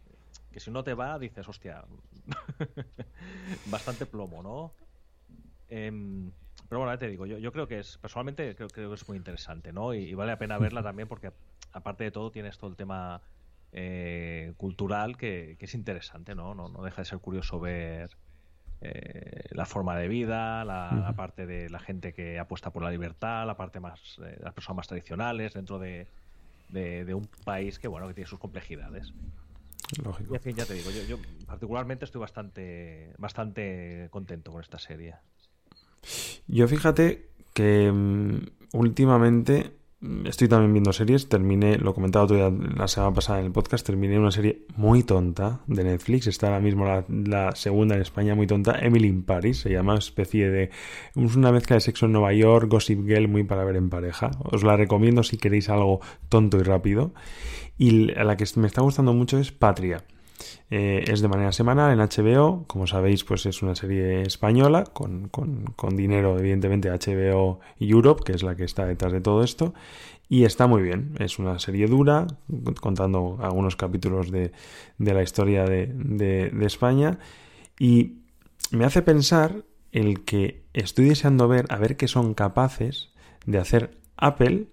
que 0.57 0.61
si 0.61 0.71
no 0.71 0.83
te 0.83 0.95
va, 0.95 1.19
dices, 1.19 1.47
hostia, 1.47 1.85
bastante 3.67 4.07
plomo, 4.07 4.43
¿no? 4.43 4.73
Em, 5.69 6.33
pero 6.67 6.79
bueno, 6.79 6.95
ya 6.95 6.99
te 6.99 7.11
digo, 7.11 7.27
yo, 7.27 7.37
yo 7.37 7.53
creo 7.53 7.69
que 7.69 7.79
es, 7.81 7.99
personalmente 7.99 8.57
creo, 8.57 8.67
creo 8.69 8.89
que 8.89 8.95
es 8.95 9.07
muy 9.07 9.19
interesante, 9.19 9.71
¿no? 9.71 9.93
Y, 9.93 10.05
y 10.05 10.15
vale 10.15 10.33
la 10.33 10.39
pena 10.39 10.57
verla 10.57 10.83
también 10.83 11.09
porque 11.09 11.31
aparte 11.73 12.05
de 12.05 12.11
todo 12.11 12.31
tienes 12.31 12.57
todo 12.57 12.71
el 12.71 12.77
tema 12.77 13.21
eh, 13.73 14.55
cultural 14.57 15.19
que, 15.19 15.57
que 15.59 15.67
es 15.67 15.75
interesante, 15.75 16.35
¿no? 16.35 16.55
¿no? 16.55 16.71
No 16.71 16.83
deja 16.83 17.03
de 17.03 17.05
ser 17.05 17.19
curioso 17.19 17.61
ver 17.61 18.17
eh, 18.81 19.49
la 19.51 19.67
forma 19.67 19.95
de 19.99 20.09
vida, 20.09 20.65
la, 20.65 20.91
la 20.91 21.13
parte 21.13 21.47
de 21.47 21.69
la 21.69 21.81
gente 21.81 22.15
que 22.15 22.39
apuesta 22.39 22.71
por 22.73 22.83
la 22.83 22.91
libertad, 22.91 23.47
la 23.47 23.59
parte 23.59 23.79
más 23.79 24.19
eh, 24.25 24.39
las 24.41 24.55
personas 24.55 24.77
más 24.79 24.89
tradicionales 24.89 25.53
dentro 25.53 25.79
de, 25.79 26.07
de, 26.71 27.05
de 27.05 27.13
un 27.13 27.29
país 27.45 27.79
que, 27.79 27.89
bueno, 27.89 28.09
que 28.09 28.15
tiene 28.15 28.27
sus 28.27 28.39
complejidades. 28.39 29.13
Lógico. 30.03 30.33
Y 30.33 30.37
en 30.37 30.43
fin, 30.43 30.57
ya 30.57 30.67
te 30.67 30.75
digo, 30.75 30.91
yo, 30.91 31.03
yo 31.05 31.19
particularmente 31.47 32.05
estoy 32.05 32.21
bastante, 32.21 33.13
bastante 33.19 34.09
contento 34.11 34.53
con 34.53 34.61
esta 34.61 34.79
serie. 34.79 35.15
Yo 36.47 36.69
fíjate 36.69 37.31
que 37.53 37.91
mm, 37.93 38.39
últimamente 38.73 39.73
estoy 40.25 40.49
también 40.49 40.73
viendo 40.73 40.93
series. 40.93 41.29
Terminé, 41.29 41.79
lo 41.79 41.95
comentaba 41.95 42.27
día 42.27 42.51
la 42.51 42.89
semana 42.89 43.15
pasada 43.15 43.41
en 43.41 43.47
el 43.47 43.53
podcast, 43.53 43.87
terminé 43.87 44.19
una 44.19 44.31
serie 44.31 44.63
muy 44.77 45.03
tonta 45.03 45.61
de 45.67 45.85
Netflix. 45.85 46.27
Está 46.27 46.49
ahora 46.49 46.61
mismo 46.61 46.85
la, 46.85 47.55
segunda 47.55 47.95
en 47.95 48.03
España, 48.03 48.35
muy 48.35 48.47
tonta. 48.47 48.79
Emily 48.81 49.09
in 49.09 49.23
Paris, 49.23 49.61
se 49.61 49.71
llama 49.71 49.97
especie 49.97 50.51
de. 50.51 50.71
Es 51.15 51.37
una 51.37 51.53
mezcla 51.53 51.75
de 51.75 51.81
sexo 51.81 52.07
en 52.07 52.13
Nueva 52.13 52.33
York, 52.33 52.69
Gossip 52.71 53.07
Girl, 53.07 53.29
muy 53.29 53.45
para 53.45 53.65
ver 53.65 53.77
en 53.77 53.91
pareja. 53.91 54.31
Os 54.45 54.65
la 54.65 54.77
recomiendo 54.77 55.23
si 55.23 55.37
queréis 55.37 55.69
algo 55.69 56.01
tonto 56.29 56.59
y 56.59 56.63
rápido. 56.63 57.13
Y 57.79 58.07
la 58.13 58.37
que 58.37 58.47
me 58.57 58.67
está 58.67 58.81
gustando 58.81 59.13
mucho 59.13 59.39
es 59.39 59.53
Patria. 59.53 60.05
Eh, 60.71 61.05
es 61.09 61.21
de 61.21 61.29
manera 61.29 61.53
semanal 61.53 61.93
en 61.93 62.01
HBO. 62.01 62.65
Como 62.67 62.87
sabéis, 62.87 63.25
pues 63.25 63.47
es 63.47 63.63
una 63.63 63.75
serie 63.75 64.23
española 64.23 64.85
con, 64.85 65.29
con- 65.29 65.65
con 65.77 65.97
dinero, 65.97 66.39
evidentemente, 66.39 66.91
HBO 66.91 67.61
Europe, 67.79 68.23
que 68.25 68.33
es 68.33 68.43
la 68.43 68.57
que 68.57 68.65
está 68.65 68.85
detrás 68.87 69.13
de 69.13 69.21
todo 69.21 69.43
esto. 69.43 69.75
Y 70.29 70.45
está 70.45 70.67
muy 70.67 70.83
bien. 70.83 71.15
Es 71.21 71.39
una 71.39 71.59
serie 71.61 71.87
dura, 71.87 72.27
contando 72.81 73.39
algunos 73.41 73.77
capítulos 73.77 74.31
de, 74.31 74.53
de 74.99 75.15
la 75.15 75.23
historia 75.23 75.65
de, 75.65 75.87
de- 75.95 76.51
de 76.51 76.67
España. 76.67 77.19
Y 77.79 78.19
me 78.73 78.85
hace 78.85 79.03
pensar 79.03 79.65
el 79.93 80.25
que 80.25 80.65
estoy 80.75 81.09
deseando 81.09 81.47
ver, 81.49 81.67
a 81.71 81.77
ver 81.79 81.97
qué 81.97 82.09
son 82.09 82.35
capaces 82.35 83.11
de 83.47 83.59
hacer 83.59 83.97
Apple 84.17 84.67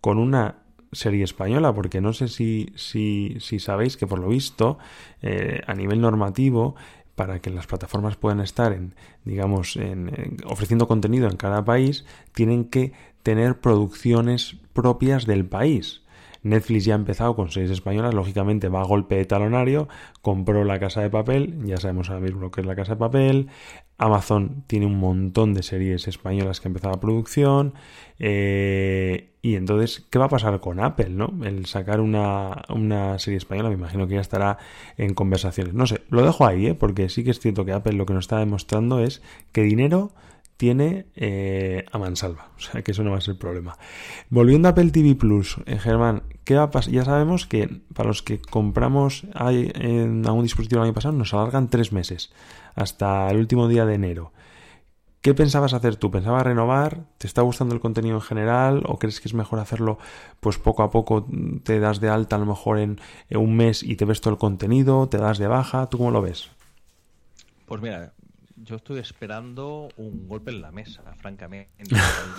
con 0.00 0.18
una 0.18 0.59
serie 0.92 1.24
española, 1.24 1.72
porque 1.74 2.00
no 2.00 2.12
sé 2.12 2.28
si, 2.28 2.72
si, 2.76 3.36
si 3.40 3.58
sabéis 3.60 3.96
que 3.96 4.06
por 4.06 4.18
lo 4.18 4.28
visto, 4.28 4.78
eh, 5.22 5.60
a 5.66 5.74
nivel 5.74 6.00
normativo, 6.00 6.74
para 7.14 7.40
que 7.40 7.50
las 7.50 7.66
plataformas 7.66 8.16
puedan 8.16 8.40
estar 8.40 8.72
en, 8.72 8.94
digamos, 9.24 9.76
en, 9.76 10.08
en- 10.08 10.36
ofreciendo 10.46 10.88
contenido 10.88 11.28
en 11.28 11.36
cada 11.36 11.64
país, 11.64 12.04
tienen 12.34 12.64
que 12.64 12.92
tener 13.22 13.60
producciones 13.60 14.56
propias 14.72 15.26
del 15.26 15.44
país. 15.44 16.02
Netflix 16.42 16.86
ya 16.86 16.94
ha 16.94 16.96
empezado 16.96 17.36
con 17.36 17.50
series 17.50 17.70
españolas, 17.70 18.14
lógicamente 18.14 18.68
va 18.70 18.80
a 18.80 18.84
golpe 18.86 19.16
de 19.16 19.26
talonario, 19.26 19.88
compró 20.22 20.64
La 20.64 20.78
Casa 20.80 21.02
de 21.02 21.10
Papel, 21.10 21.58
ya 21.66 21.76
sabemos 21.76 22.08
ahora 22.08 22.22
mismo 22.22 22.40
lo 22.40 22.50
que 22.50 22.62
es 22.62 22.66
La 22.66 22.74
Casa 22.76 22.92
de 22.92 22.98
Papel, 22.98 23.48
Amazon 24.00 24.64
tiene 24.66 24.86
un 24.86 24.98
montón 24.98 25.52
de 25.52 25.62
series 25.62 26.08
españolas 26.08 26.60
que 26.60 26.70
la 26.70 27.00
producción, 27.00 27.74
eh, 28.18 29.34
y 29.42 29.56
entonces, 29.56 30.06
¿qué 30.10 30.18
va 30.18 30.24
a 30.24 30.28
pasar 30.30 30.58
con 30.60 30.80
Apple, 30.80 31.10
no? 31.10 31.32
El 31.44 31.66
sacar 31.66 32.00
una, 32.00 32.64
una 32.70 33.18
serie 33.18 33.36
española, 33.36 33.68
me 33.68 33.74
imagino 33.74 34.08
que 34.08 34.14
ya 34.14 34.20
estará 34.22 34.56
en 34.96 35.12
conversaciones. 35.12 35.74
No 35.74 35.86
sé, 35.86 36.00
lo 36.08 36.24
dejo 36.24 36.46
ahí, 36.46 36.68
¿eh? 36.68 36.74
Porque 36.74 37.10
sí 37.10 37.24
que 37.24 37.30
es 37.30 37.40
cierto 37.40 37.66
que 37.66 37.72
Apple 37.72 37.92
lo 37.92 38.06
que 38.06 38.14
nos 38.14 38.24
está 38.24 38.38
demostrando 38.38 39.00
es 39.00 39.20
que 39.52 39.62
dinero 39.62 40.12
tiene 40.56 41.06
eh, 41.16 41.86
a 41.90 41.96
mansalva. 41.96 42.50
O 42.58 42.60
sea 42.60 42.82
que 42.82 42.90
eso 42.92 43.02
no 43.02 43.12
va 43.12 43.16
a 43.16 43.22
ser 43.22 43.38
problema. 43.38 43.78
Volviendo 44.28 44.68
a 44.68 44.72
Apple 44.72 44.90
TV 44.90 45.14
Plus, 45.14 45.56
eh, 45.64 45.78
Germán, 45.78 46.22
¿qué 46.44 46.54
va 46.54 46.64
a 46.64 46.70
pasar? 46.70 46.92
Ya 46.92 47.04
sabemos 47.04 47.46
que 47.46 47.80
para 47.94 48.08
los 48.08 48.22
que 48.22 48.42
compramos 48.42 49.26
ahí 49.34 49.72
en 49.74 50.26
algún 50.26 50.42
dispositivo 50.42 50.82
el 50.82 50.88
año 50.88 50.94
pasado 50.94 51.16
nos 51.16 51.32
alargan 51.32 51.70
tres 51.70 51.92
meses, 51.92 52.30
hasta 52.74 53.30
el 53.30 53.38
último 53.38 53.68
día 53.68 53.86
de 53.86 53.94
enero. 53.94 54.32
¿Qué 55.20 55.34
pensabas 55.34 55.74
hacer 55.74 55.96
tú? 55.96 56.10
¿Pensabas 56.10 56.44
renovar? 56.44 57.04
¿Te 57.18 57.26
está 57.26 57.42
gustando 57.42 57.74
el 57.74 57.80
contenido 57.80 58.16
en 58.16 58.22
general? 58.22 58.82
¿O 58.86 58.98
crees 58.98 59.20
que 59.20 59.28
es 59.28 59.34
mejor 59.34 59.58
hacerlo 59.58 59.98
pues 60.40 60.56
poco 60.56 60.82
a 60.82 60.90
poco? 60.90 61.26
¿Te 61.62 61.78
das 61.78 62.00
de 62.00 62.08
alta 62.08 62.36
a 62.36 62.38
lo 62.38 62.46
mejor 62.46 62.78
en, 62.78 62.98
en 63.28 63.38
un 63.38 63.54
mes 63.54 63.82
y 63.82 63.96
te 63.96 64.06
ves 64.06 64.22
todo 64.22 64.32
el 64.32 64.38
contenido? 64.38 65.08
¿Te 65.10 65.18
das 65.18 65.36
de 65.36 65.46
baja? 65.46 65.88
¿Tú 65.88 65.98
cómo 65.98 66.10
lo 66.10 66.22
ves? 66.22 66.48
Pues 67.66 67.82
mira, 67.82 68.14
yo 68.56 68.76
estoy 68.76 68.98
esperando 68.98 69.88
un 69.96 70.28
golpe 70.28 70.50
en 70.50 70.62
la 70.62 70.70
mesa, 70.70 71.02
francamente. 71.16 71.70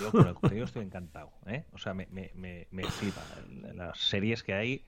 Yo 0.00 0.10
con 0.10 0.26
el 0.26 0.34
contenido 0.34 0.66
estoy 0.66 0.84
encantado, 0.84 1.30
¿eh? 1.46 1.64
O 1.72 1.78
sea, 1.78 1.94
me, 1.94 2.06
me, 2.10 2.32
me, 2.34 2.66
me. 2.70 2.82
Las 3.74 3.98
series 3.98 4.42
que 4.42 4.54
hay, 4.54 4.72
eh, 4.72 4.84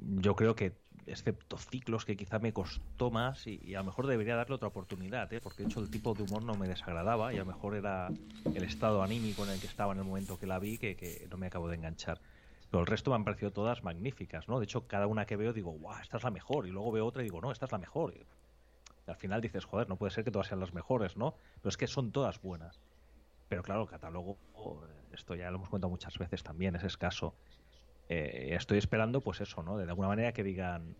yo 0.00 0.34
creo 0.36 0.54
que, 0.54 0.72
excepto 1.06 1.58
ciclos 1.58 2.04
que 2.04 2.16
quizá 2.16 2.38
me 2.38 2.52
costó 2.52 3.10
más, 3.10 3.46
y, 3.46 3.74
a 3.74 3.78
lo 3.78 3.84
mejor 3.84 4.06
debería 4.06 4.36
darle 4.36 4.56
otra 4.56 4.68
oportunidad, 4.68 5.32
¿eh? 5.32 5.40
Porque 5.40 5.62
de 5.62 5.68
hecho 5.68 5.80
el 5.80 5.90
tipo 5.90 6.14
de 6.14 6.22
humor 6.22 6.42
no 6.42 6.54
me 6.54 6.68
desagradaba, 6.68 7.32
y 7.32 7.36
a 7.36 7.40
lo 7.40 7.46
mejor 7.46 7.74
era 7.74 8.08
el 8.54 8.64
estado 8.64 9.02
anímico 9.02 9.44
en 9.44 9.50
el 9.50 9.60
que 9.60 9.66
estaba 9.66 9.92
en 9.92 9.98
el 9.98 10.04
momento 10.04 10.38
que 10.38 10.46
la 10.46 10.58
vi 10.58 10.78
que, 10.78 11.26
no 11.30 11.36
me 11.36 11.46
acabo 11.46 11.68
de 11.68 11.76
enganchar. 11.76 12.20
Pero 12.70 12.80
el 12.82 12.86
resto 12.86 13.10
me 13.10 13.16
han 13.16 13.24
parecido 13.24 13.50
todas 13.50 13.82
magníficas, 13.82 14.46
¿no? 14.48 14.58
De 14.58 14.64
hecho, 14.64 14.86
cada 14.86 15.06
una 15.06 15.24
que 15.24 15.36
veo 15.36 15.54
digo, 15.54 15.70
guau, 15.72 15.98
esta 16.02 16.18
es 16.18 16.22
la 16.22 16.30
mejor. 16.30 16.66
Y 16.66 16.70
luego 16.70 16.92
veo 16.92 17.06
otra 17.06 17.22
y 17.22 17.24
digo, 17.24 17.40
no, 17.40 17.50
esta 17.50 17.64
es 17.64 17.72
la 17.72 17.78
mejor. 17.78 18.12
Y 18.14 18.26
al 19.10 19.16
final 19.16 19.40
dices, 19.40 19.64
joder, 19.64 19.88
no 19.88 19.96
puede 19.96 20.10
ser 20.12 20.22
que 20.22 20.30
todas 20.30 20.48
sean 20.48 20.60
las 20.60 20.74
mejores, 20.74 21.16
¿no? 21.16 21.34
Pero 21.62 21.70
es 21.70 21.78
que 21.78 21.86
son 21.86 22.12
todas 22.12 22.42
buenas. 22.42 22.78
Pero 23.48 23.62
claro, 23.62 23.82
el 23.82 23.88
catálogo, 23.88 24.36
esto 25.12 25.34
ya 25.34 25.50
lo 25.50 25.56
hemos 25.56 25.70
contado 25.70 25.90
muchas 25.90 26.18
veces 26.18 26.42
también, 26.42 26.76
es 26.76 26.84
escaso. 26.84 27.34
Eh, 28.08 28.54
estoy 28.54 28.78
esperando, 28.78 29.20
pues 29.22 29.40
eso, 29.40 29.62
¿no? 29.62 29.76
De 29.76 29.84
alguna 29.84 30.08
manera 30.08 30.32
que 30.32 30.42
digan, 30.42 30.96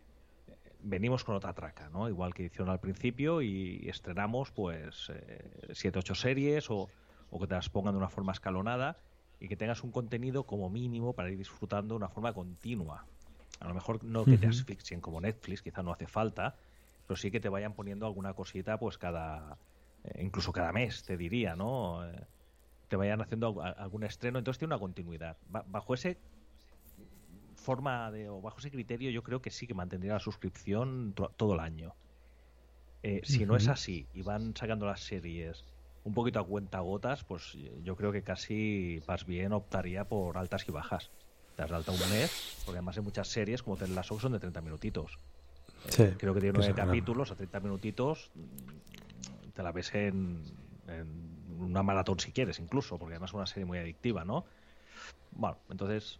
venimos 0.80 1.24
con 1.24 1.34
otra 1.34 1.54
traca, 1.54 1.88
¿no? 1.90 2.08
Igual 2.08 2.34
que 2.34 2.44
hicieron 2.44 2.68
al 2.68 2.80
principio 2.80 3.42
y 3.42 3.88
estrenamos, 3.88 4.52
pues, 4.52 5.10
eh, 5.14 5.50
siete, 5.72 5.98
ocho 5.98 6.14
series 6.14 6.70
o, 6.70 6.88
o 7.30 7.40
que 7.40 7.46
te 7.46 7.54
las 7.54 7.68
pongan 7.70 7.94
de 7.94 7.98
una 7.98 8.10
forma 8.10 8.32
escalonada 8.32 8.98
y 9.40 9.48
que 9.48 9.56
tengas 9.56 9.82
un 9.84 9.92
contenido 9.92 10.46
como 10.46 10.68
mínimo 10.70 11.14
para 11.14 11.30
ir 11.30 11.38
disfrutando 11.38 11.94
de 11.94 11.96
una 11.98 12.08
forma 12.08 12.32
continua. 12.32 13.06
A 13.60 13.68
lo 13.68 13.74
mejor 13.74 14.04
no 14.04 14.26
que 14.26 14.38
te 14.38 14.46
asfixien 14.46 15.00
como 15.00 15.20
Netflix, 15.20 15.62
quizá 15.62 15.82
no 15.82 15.92
hace 15.92 16.06
falta, 16.06 16.56
pero 17.06 17.16
sí 17.16 17.30
que 17.30 17.40
te 17.40 17.48
vayan 17.48 17.74
poniendo 17.74 18.06
alguna 18.06 18.34
cosita, 18.34 18.78
pues 18.78 18.98
cada, 18.98 19.58
eh, 20.04 20.22
incluso 20.22 20.52
cada 20.52 20.72
mes, 20.72 21.02
te 21.04 21.16
diría, 21.16 21.56
¿no? 21.56 22.06
Eh, 22.08 22.26
te 22.88 22.96
vayan 22.96 23.20
haciendo 23.20 23.60
al- 23.62 23.74
algún 23.78 24.04
estreno, 24.04 24.38
entonces 24.38 24.58
tiene 24.58 24.74
una 24.74 24.80
continuidad. 24.80 25.38
Ba- 25.46 25.64
bajo 25.66 25.94
ese 25.94 26.22
forma 27.68 28.10
de, 28.14 28.28
o 28.34 28.40
bajo 28.40 28.58
ese 28.60 28.70
criterio, 28.76 29.10
yo 29.10 29.22
creo 29.22 29.40
que 29.42 29.50
sí 29.50 29.66
que 29.66 29.74
mantendría 29.82 30.14
la 30.14 30.20
suscripción 30.28 31.12
to- 31.14 31.32
todo 31.36 31.52
el 31.54 31.60
año. 31.60 31.88
Eh, 33.02 33.20
si 33.24 33.46
no 33.46 33.54
es 33.56 33.68
así 33.68 34.08
y 34.12 34.22
van 34.22 34.54
sacando 34.56 34.86
las 34.86 35.00
series 35.00 35.64
un 36.04 36.14
poquito 36.14 36.40
a 36.40 36.46
cuenta 36.46 36.80
gotas, 36.80 37.24
pues 37.24 37.54
eh, 37.56 37.80
yo 37.84 37.94
creo 37.96 38.10
que 38.12 38.22
casi 38.22 39.02
más 39.06 39.24
bien 39.26 39.52
optaría 39.52 40.04
por 40.08 40.36
altas 40.38 40.66
y 40.68 40.72
bajas. 40.72 41.10
Te 41.54 41.62
das 41.62 41.70
de 41.70 41.76
alta 41.76 41.92
un 41.92 41.98
mes, 42.08 42.30
porque 42.64 42.78
además 42.78 42.96
hay 42.96 43.02
muchas 43.04 43.28
series 43.28 43.62
como 43.62 43.76
Ted 43.76 43.88
Lasso 43.88 44.18
son 44.18 44.32
de 44.32 44.40
30 44.40 44.60
minutitos. 44.62 45.18
Eh, 45.98 46.14
creo 46.18 46.34
que 46.34 46.40
tiene 46.40 46.54
nueve 46.58 46.72
capítulos 46.86 47.30
a 47.30 47.36
30 47.36 47.60
minutitos. 47.60 48.30
mm, 48.34 49.50
Te 49.54 49.62
la 49.62 49.72
ves 49.72 49.94
en, 49.94 50.42
en 50.88 51.08
una 51.60 51.82
maratón 51.82 52.18
si 52.20 52.32
quieres, 52.32 52.58
incluso, 52.60 52.98
porque 52.98 53.14
además 53.14 53.30
es 53.30 53.34
una 53.34 53.46
serie 53.46 53.64
muy 53.66 53.78
adictiva, 53.78 54.24
¿no? 54.24 54.44
Bueno, 55.32 55.58
entonces 55.70 56.18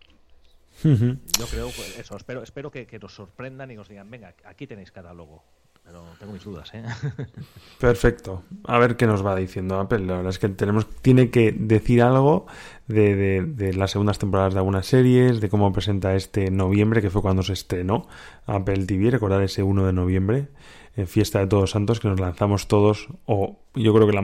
Yo 0.85 1.47
creo 1.51 1.67
pues, 1.75 1.99
eso. 1.99 2.17
Espero, 2.17 2.43
espero 2.43 2.71
que, 2.71 2.87
que 2.87 2.99
nos 2.99 3.15
sorprendan 3.15 3.71
y 3.71 3.77
nos 3.77 3.89
digan, 3.89 4.11
venga, 4.11 4.35
aquí 4.45 4.67
tenéis 4.67 4.91
catálogo. 4.93 5.43
Pero 5.85 6.05
tengo 6.19 6.35
mis 6.35 6.45
dudas, 6.45 6.71
¿eh? 6.75 6.85
Perfecto. 7.79 8.45
A 8.65 8.79
ver 8.79 8.97
qué 8.97 9.07
nos 9.07 9.25
va 9.25 9.35
diciendo 9.37 9.79
Apple. 9.81 10.01
La 10.01 10.17
verdad 10.17 10.31
es 10.31 10.39
que 10.39 10.49
tenemos, 10.51 10.87
tiene 11.01 11.31
que 11.31 11.53
decir 11.53 12.03
algo 12.03 12.47
de, 12.89 13.15
de- 13.17 13.43
de 13.43 13.73
las 13.75 13.93
segundas 13.93 14.19
temporadas 14.19 14.53
de 14.53 14.59
algunas 14.61 14.87
series, 14.87 15.41
de 15.41 15.49
cómo 15.49 15.73
presenta 15.73 16.15
este 16.15 16.51
noviembre, 16.51 17.01
que 17.01 17.09
fue 17.11 17.23
cuando 17.23 17.43
se 17.43 17.55
estrenó 17.55 18.07
Apple 18.47 18.85
TV. 18.87 19.11
Recordar 19.11 19.43
ese 19.43 19.63
1 19.63 19.87
de 19.87 19.93
noviembre, 19.93 20.49
Fiesta 21.07 21.39
de 21.39 21.47
Todos 21.47 21.71
Santos, 21.71 22.01
que 22.01 22.09
nos 22.09 22.19
lanzamos 22.19 22.67
todos, 22.69 23.09
o 23.27 23.59
yo 23.75 23.95
creo 23.95 24.07
que 24.07 24.13
la, 24.13 24.23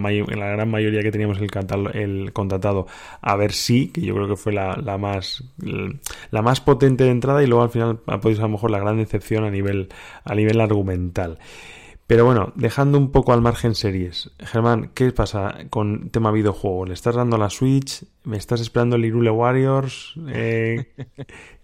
gran 0.49 0.71
mayoría 0.71 1.03
que 1.03 1.13
teníamos 1.13 1.39
el, 1.39 1.49
el 1.95 2.33
contratado, 2.33 2.87
a 3.21 3.37
ver 3.37 3.53
si, 3.53 3.89
que 3.89 4.01
yo 4.01 4.15
creo 4.15 4.29
que 4.29 4.37
fue 4.37 4.53
la, 4.53 4.77
más 4.99 5.45
la 6.31 6.43
más 6.43 6.61
potente 6.61 7.05
de 7.05 7.11
entrada 7.11 7.43
y 7.43 7.47
luego 7.47 7.63
al 7.63 7.71
final 7.71 8.01
ha 8.07 8.21
podido 8.21 8.37
ser 8.37 8.45
a 8.45 8.49
lo 8.49 8.53
mejor 8.53 8.71
la 8.71 8.81
gran 8.81 8.97
decepción 8.97 9.45
a 9.45 9.51
nivel, 9.51 9.89
a 10.25 10.35
nivel 10.35 10.61
argumental. 10.61 11.39
Pero 12.07 12.27
bueno, 12.27 12.53
dejando 12.55 12.99
un 12.99 13.11
poco 13.11 13.33
al 13.33 13.41
margen 13.41 13.75
series. 13.75 14.31
Germán, 14.39 14.91
¿qué 14.95 15.11
pasa 15.13 15.57
con 15.71 16.11
tema 16.11 16.31
videojuego? 16.33 16.85
¿Le 16.85 16.93
estás 16.93 17.15
dando 17.15 17.39
la 17.39 17.49
Switch? 17.49 18.05
¿Me 18.25 18.37
estás 18.37 18.61
esperando 18.61 18.97
el 18.97 19.07
Irule 19.07 19.31
Warriors? 19.31 20.15
Eh, 20.29 20.93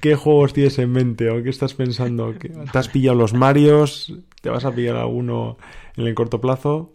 ¿Qué 0.00 0.14
juegos 0.14 0.52
tienes 0.52 0.78
en 0.78 0.92
mente 0.92 1.30
o 1.30 1.42
qué 1.42 1.50
estás 1.50 1.74
pensando? 1.74 2.38
¿Qué- 2.38 2.48
¿Te 2.50 2.78
has 2.78 2.88
pillado 2.88 3.16
los 3.16 3.34
Marios? 3.34 4.12
¿Te 4.42 4.50
vas 4.50 4.64
a 4.64 4.74
pillar 4.74 4.96
alguno 4.96 5.56
en 5.96 6.06
el 6.06 6.14
corto 6.14 6.40
plazo? 6.40 6.92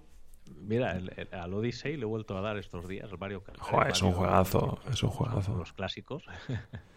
Mira, 0.62 0.96
el, 0.98 1.12
el- 1.18 1.34
al 1.34 1.54
Odyssey 1.54 1.98
le 1.98 2.04
he 2.04 2.06
vuelto 2.06 2.38
a 2.38 2.42
dar 2.42 2.58
estos 2.58 2.88
días, 2.88 3.12
el 3.12 3.18
Mario 3.18 3.44
Kart. 3.44 3.60
Joder, 3.60 3.92
es 3.92 4.02
un 4.02 4.14
juegazo, 4.14 4.80
es 4.92 5.04
un 5.04 5.10
juegazo. 5.10 5.58
Los 5.58 5.74
clásicos. 5.74 6.24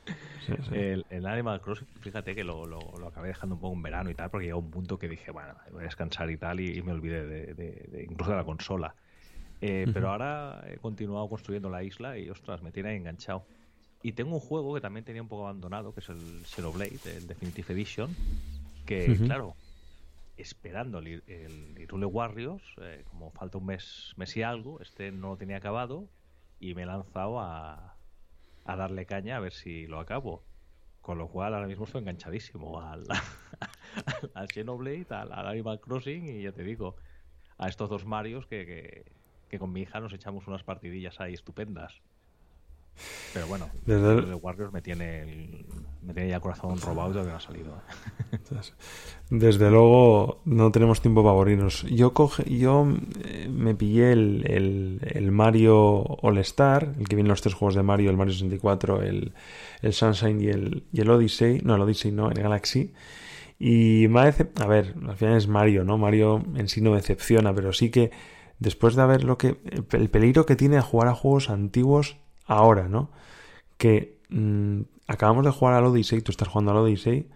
Sí, 0.46 0.52
sí. 0.68 0.74
El, 0.76 1.04
el 1.10 1.26
Animal 1.26 1.60
Crossing, 1.60 1.88
fíjate 2.00 2.36
que 2.36 2.44
lo, 2.44 2.66
lo, 2.66 2.78
lo 3.00 3.08
acabé 3.08 3.28
dejando 3.28 3.56
un 3.56 3.60
poco 3.60 3.74
en 3.74 3.82
verano 3.82 4.10
y 4.10 4.14
tal, 4.14 4.30
porque 4.30 4.46
llegó 4.46 4.60
un 4.60 4.70
punto 4.70 4.96
que 4.96 5.08
dije, 5.08 5.32
bueno, 5.32 5.54
voy 5.72 5.80
a 5.80 5.84
descansar 5.86 6.30
y 6.30 6.36
tal, 6.36 6.60
y, 6.60 6.78
y 6.78 6.82
me 6.82 6.92
olvidé 6.92 7.26
de, 7.26 7.54
de- 7.54 7.86
de- 7.90 8.06
incluso 8.08 8.30
de 8.30 8.36
la 8.36 8.44
consola. 8.44 8.94
Eh, 9.60 9.88
Pero 9.92 10.10
ahora 10.10 10.62
he 10.68 10.76
continuado 10.78 11.28
construyendo 11.28 11.70
la 11.70 11.82
isla 11.82 12.18
y, 12.18 12.30
ostras, 12.30 12.62
me 12.62 12.70
tiene 12.70 12.90
ahí 12.90 12.96
enganchado. 12.96 13.44
Y 14.02 14.12
tengo 14.12 14.34
un 14.34 14.40
juego 14.40 14.74
que 14.74 14.80
también 14.80 15.04
tenía 15.04 15.22
un 15.22 15.28
poco 15.28 15.44
abandonado, 15.44 15.92
que 15.92 16.00
es 16.00 16.08
el 16.08 16.44
Xenoblade, 16.46 17.16
el 17.16 17.26
Definitive 17.26 17.72
Edition, 17.72 18.14
que, 18.84 19.16
claro, 19.16 19.56
esperando 20.36 20.98
el, 20.98 21.22
el 21.26 21.74
Hyrule 21.78 22.06
Warriors, 22.06 22.62
eh, 22.80 23.04
como 23.10 23.30
falta 23.30 23.58
un 23.58 23.66
mes, 23.66 24.12
mes 24.16 24.36
y 24.36 24.42
algo, 24.42 24.80
este 24.80 25.10
no 25.10 25.28
lo 25.30 25.36
tenía 25.36 25.56
acabado 25.56 26.08
y 26.60 26.74
me 26.74 26.82
he 26.82 26.86
lanzado 26.86 27.40
a, 27.40 27.96
a 28.64 28.76
darle 28.76 29.06
caña 29.06 29.36
a 29.36 29.40
ver 29.40 29.52
si 29.52 29.86
lo 29.86 29.98
acabo. 29.98 30.42
Con 31.00 31.18
lo 31.18 31.28
cual 31.28 31.54
ahora 31.54 31.68
mismo 31.68 31.84
estoy 31.84 32.00
enganchadísimo 32.00 32.80
al, 32.80 33.04
al 34.34 34.48
Xenoblade, 34.48 35.06
al, 35.10 35.32
al 35.32 35.46
Animal 35.46 35.80
Crossing 35.80 36.26
y 36.26 36.42
ya 36.42 36.52
te 36.52 36.64
digo, 36.64 36.96
a 37.58 37.68
estos 37.68 37.88
dos 37.88 38.04
Marios 38.04 38.46
que, 38.46 38.66
que, 38.66 39.04
que 39.48 39.58
con 39.58 39.72
mi 39.72 39.82
hija 39.82 40.00
nos 40.00 40.12
echamos 40.12 40.46
unas 40.48 40.64
partidillas 40.64 41.20
ahí 41.20 41.34
estupendas. 41.34 42.02
Pero 43.34 43.46
bueno, 43.46 43.68
Desde 43.84 44.12
el- 44.12 44.24
el 44.28 44.34
Warriors 44.34 44.72
me 44.72 44.82
tiene, 44.82 45.22
el- 45.22 45.66
me 46.02 46.14
tiene 46.14 46.28
ya 46.30 46.36
el 46.36 46.40
corazón 46.40 46.78
robado 46.80 47.10
y 47.10 47.12
todavía 47.12 47.32
no 47.32 47.38
ha 47.38 47.40
salido. 47.40 47.74
Desde 49.30 49.70
luego 49.70 50.40
no 50.44 50.70
tenemos 50.70 51.00
tiempo 51.00 51.22
para 51.22 51.32
aburrirnos. 51.32 51.82
Yo 51.84 52.12
coge, 52.14 52.44
yo 52.58 52.86
eh, 53.24 53.48
me 53.50 53.74
pillé 53.74 54.12
el, 54.12 54.44
el- 54.46 55.00
el 55.02 55.32
Mario 55.32 55.76
All 56.02 56.38
Star, 56.38 56.94
el 56.98 57.08
que 57.08 57.16
viene 57.16 57.28
los 57.28 57.42
tres 57.42 57.54
juegos 57.54 57.74
de 57.74 57.82
Mario, 57.82 58.10
el 58.10 58.16
Mario 58.16 58.32
64, 58.34 59.02
el, 59.02 59.32
el 59.82 59.92
Sunshine 59.92 60.40
y 60.40 60.46
el, 60.48 60.84
y 60.92 61.00
el 61.00 61.10
Odyssey. 61.10 61.60
No, 61.64 61.74
el 61.74 61.82
Odyssey 61.82 62.12
no, 62.12 62.30
el 62.30 62.40
Galaxy. 62.40 62.92
Y 63.58 64.06
me 64.08 64.20
a 64.20 64.66
ver, 64.66 64.94
al 65.08 65.16
final 65.16 65.36
es 65.36 65.48
Mario, 65.48 65.82
¿no? 65.84 65.98
Mario 65.98 66.42
en 66.56 66.68
sí 66.68 66.80
no 66.80 66.90
me 66.90 66.96
decepciona, 66.96 67.54
pero 67.54 67.72
sí 67.72 67.90
que 67.90 68.10
después 68.58 68.94
de 68.94 69.06
ver 69.06 69.24
lo 69.24 69.38
que. 69.38 69.56
El 69.92 70.10
peligro 70.10 70.46
que 70.46 70.56
tiene 70.56 70.76
a 70.76 70.82
jugar 70.82 71.08
a 71.08 71.14
juegos 71.14 71.48
antiguos 71.50 72.16
ahora, 72.46 72.88
¿no? 72.88 73.10
Que 73.76 74.18
mm, 74.30 74.80
acabamos 75.06 75.44
de 75.44 75.50
jugar 75.50 75.74
al 75.74 75.84
Odyssey, 75.84 76.20
tú 76.22 76.32
estás 76.32 76.48
jugando 76.48 76.72
al 76.72 76.78
Odyssey, 76.78 77.28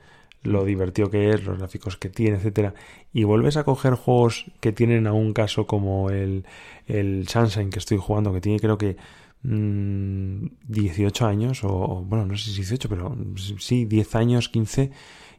lo 0.42 0.64
divertido 0.64 1.10
que 1.10 1.30
es, 1.30 1.44
los 1.44 1.58
gráficos 1.58 1.96
que 1.96 2.08
tiene, 2.08 2.36
etcétera, 2.36 2.74
y 3.12 3.24
vuelves 3.24 3.56
a 3.56 3.64
coger 3.64 3.94
juegos 3.94 4.46
que 4.60 4.72
tienen 4.72 5.06
a 5.06 5.12
un 5.12 5.32
caso 5.32 5.66
como 5.66 6.10
el, 6.10 6.46
el 6.86 7.28
Sunshine 7.28 7.70
que 7.70 7.78
estoy 7.78 7.98
jugando, 7.98 8.32
que 8.32 8.40
tiene 8.40 8.58
creo 8.58 8.78
que 8.78 8.96
mm, 9.42 10.46
18 10.68 11.26
años, 11.26 11.64
o 11.64 11.68
o, 11.68 12.02
bueno, 12.02 12.26
no 12.26 12.36
sé 12.36 12.50
si 12.50 12.56
18, 12.56 12.88
pero 12.88 13.16
sí, 13.36 13.84
10 13.84 14.14
años, 14.14 14.48
15, 14.48 14.90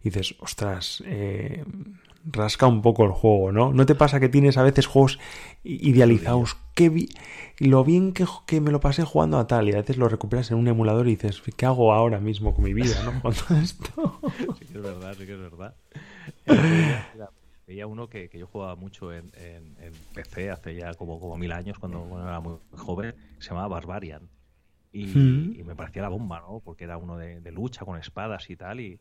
y 0.04 0.10
dices, 0.10 0.36
ostras, 0.40 1.04
eh, 1.06 1.64
rasca 2.26 2.68
un 2.68 2.82
poco 2.82 3.04
el 3.06 3.12
juego, 3.12 3.52
¿no? 3.52 3.74
¿No 3.74 3.86
te 3.86 3.96
pasa 3.96 4.20
que 4.20 4.30
tienes 4.30 4.58
a 4.58 4.64
veces 4.64 4.86
juegos 4.88 5.20
idealizados? 5.64 6.58
Qué 6.76 7.08
lo 7.60 7.84
bien 7.84 8.14
que, 8.14 8.26
que 8.46 8.62
me 8.62 8.72
lo 8.72 8.80
pasé 8.80 9.04
jugando 9.04 9.38
a 9.38 9.48
tal, 9.48 9.68
y 9.70 9.74
a 9.74 9.78
veces 9.78 9.98
lo 9.98 10.08
recuperas 10.10 10.52
en 10.52 10.58
un 10.58 10.68
emulador 10.68 11.08
y 11.08 11.12
dices, 11.12 11.42
¿qué 11.58 11.66
hago 11.66 11.94
ahora 11.94 12.20
mismo 12.20 12.54
con 12.54 12.64
mi 12.64 12.74
vida, 12.74 12.96
no? 13.04 13.12
Jugando 13.22 13.64
esto. 13.64 14.20
Sí 14.60 14.66
que 14.66 14.78
es 14.78 14.84
verdad, 14.84 15.16
sí 15.18 15.26
que 15.26 15.34
es 15.34 15.40
verdad. 15.40 15.76
Mira, 16.46 17.30
Veía 17.68 17.88
uno 17.88 18.10
que, 18.10 18.28
que 18.30 18.38
yo 18.40 18.48
jugaba 18.48 18.76
mucho 18.76 19.14
en, 19.14 19.32
en- 19.38 19.78
en 19.82 19.94
PC 20.14 20.50
hace 20.50 20.76
ya 20.76 20.94
como, 20.96 21.20
como 21.20 21.38
mil 21.38 21.52
años, 21.52 21.78
cuando, 21.80 22.06
era 22.22 22.40
muy 22.40 22.56
joven, 22.72 23.12
que 23.38 23.44
se 23.44 23.50
llamaba 23.50 23.68
Barbarian. 23.70 24.28
Y, 24.92 25.06
Mm. 25.06 25.54
y 25.60 25.64
me 25.64 25.74
parecía 25.76 26.02
la 26.02 26.10
bomba, 26.10 26.42
¿no? 26.42 26.60
Porque 26.60 26.84
era 26.84 26.98
uno 26.98 27.16
de, 27.18 27.40
de 27.40 27.52
lucha 27.52 27.86
con 27.86 27.98
espadas 27.98 28.50
y 28.50 28.58
tal. 28.58 28.82
Y, 28.82 29.00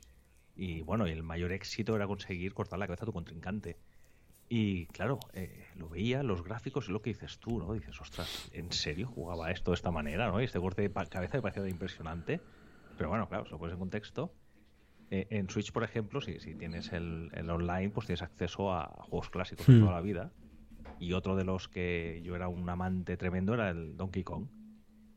y 0.63 0.83
bueno, 0.83 1.07
el 1.07 1.23
mayor 1.23 1.53
éxito 1.53 1.97
era 1.97 2.07
conseguir 2.07 2.53
cortar 2.53 2.79
la 2.79 2.87
cabeza 2.87 3.05
a 3.05 3.07
tu 3.07 3.13
contrincante. 3.13 3.79
Y 4.49 4.87
claro, 4.89 5.19
eh, 5.33 5.65
lo 5.77 5.89
veía, 5.89 6.23
los 6.23 6.43
gráficos 6.43 6.89
y 6.89 6.93
lo 6.93 7.01
que 7.01 7.11
dices 7.11 7.39
tú, 7.39 7.59
¿no? 7.59 7.73
Dices, 7.73 8.01
ostras, 8.01 8.51
¿en 8.53 8.71
serio 8.73 9.07
jugaba 9.09 9.51
esto 9.53 9.71
de 9.71 9.77
esta 9.77 9.91
manera, 9.91 10.29
¿no? 10.31 10.41
Y 10.41 10.45
este 10.45 10.59
corte 10.61 10.83
de 10.83 10.93
cabeza 11.09 11.39
me 11.39 11.43
parecía 11.43 11.69
impresionante. 11.69 12.41
Pero 12.99 13.09
bueno, 13.09 13.29
claro, 13.29 13.45
si 13.47 13.53
lo 13.53 13.59
pones 13.59 13.75
en 13.75 13.79
contexto. 13.79 14.35
Eh, 15.11 15.27
en 15.31 15.49
Switch, 15.49 15.73
por 15.73 15.83
ejemplo, 15.83 16.21
si, 16.21 16.39
si 16.41 16.55
tienes 16.57 16.93
el, 16.93 17.31
el 17.33 17.49
online, 17.49 17.91
pues 17.91 18.07
tienes 18.07 18.23
acceso 18.23 18.73
a 18.73 18.87
juegos 19.09 19.31
clásicos 19.31 19.67
de 19.67 19.75
Hmm. 19.75 19.81
toda 19.81 19.93
la 19.93 20.01
vida. 20.03 20.33
Y 20.99 21.13
otro 21.15 21.37
de 21.37 21.45
los 21.45 21.69
que 21.69 22.21
yo 22.25 22.37
era 22.37 22.49
un 22.49 22.69
amante 22.69 23.17
tremendo 23.17 23.55
era 23.55 23.71
el 23.71 23.97
Donkey 23.97 24.25
Kong. 24.25 24.49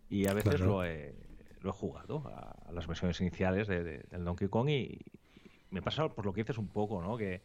Y 0.10 0.28
a 0.28 0.34
veces 0.34 0.56
Claro. 0.56 0.66
lo, 0.74 0.86
he, 0.86 1.16
lo 1.62 1.70
he 1.72 1.74
jugado 1.74 2.28
a, 2.28 2.70
a 2.70 2.72
las 2.72 2.88
versiones 2.88 3.20
iniciales 3.20 3.68
de- 3.68 3.84
de- 3.84 4.04
del 4.12 4.24
Donkey 4.24 4.48
Kong 4.48 4.70
y, 4.70 5.00
me 5.74 5.82
pasa 5.82 6.08
por 6.08 6.26
lo 6.26 6.34
que 6.34 6.42
dices 6.42 6.58
un 6.58 6.68
poco, 6.68 7.02
¿no? 7.02 7.18
Que 7.18 7.42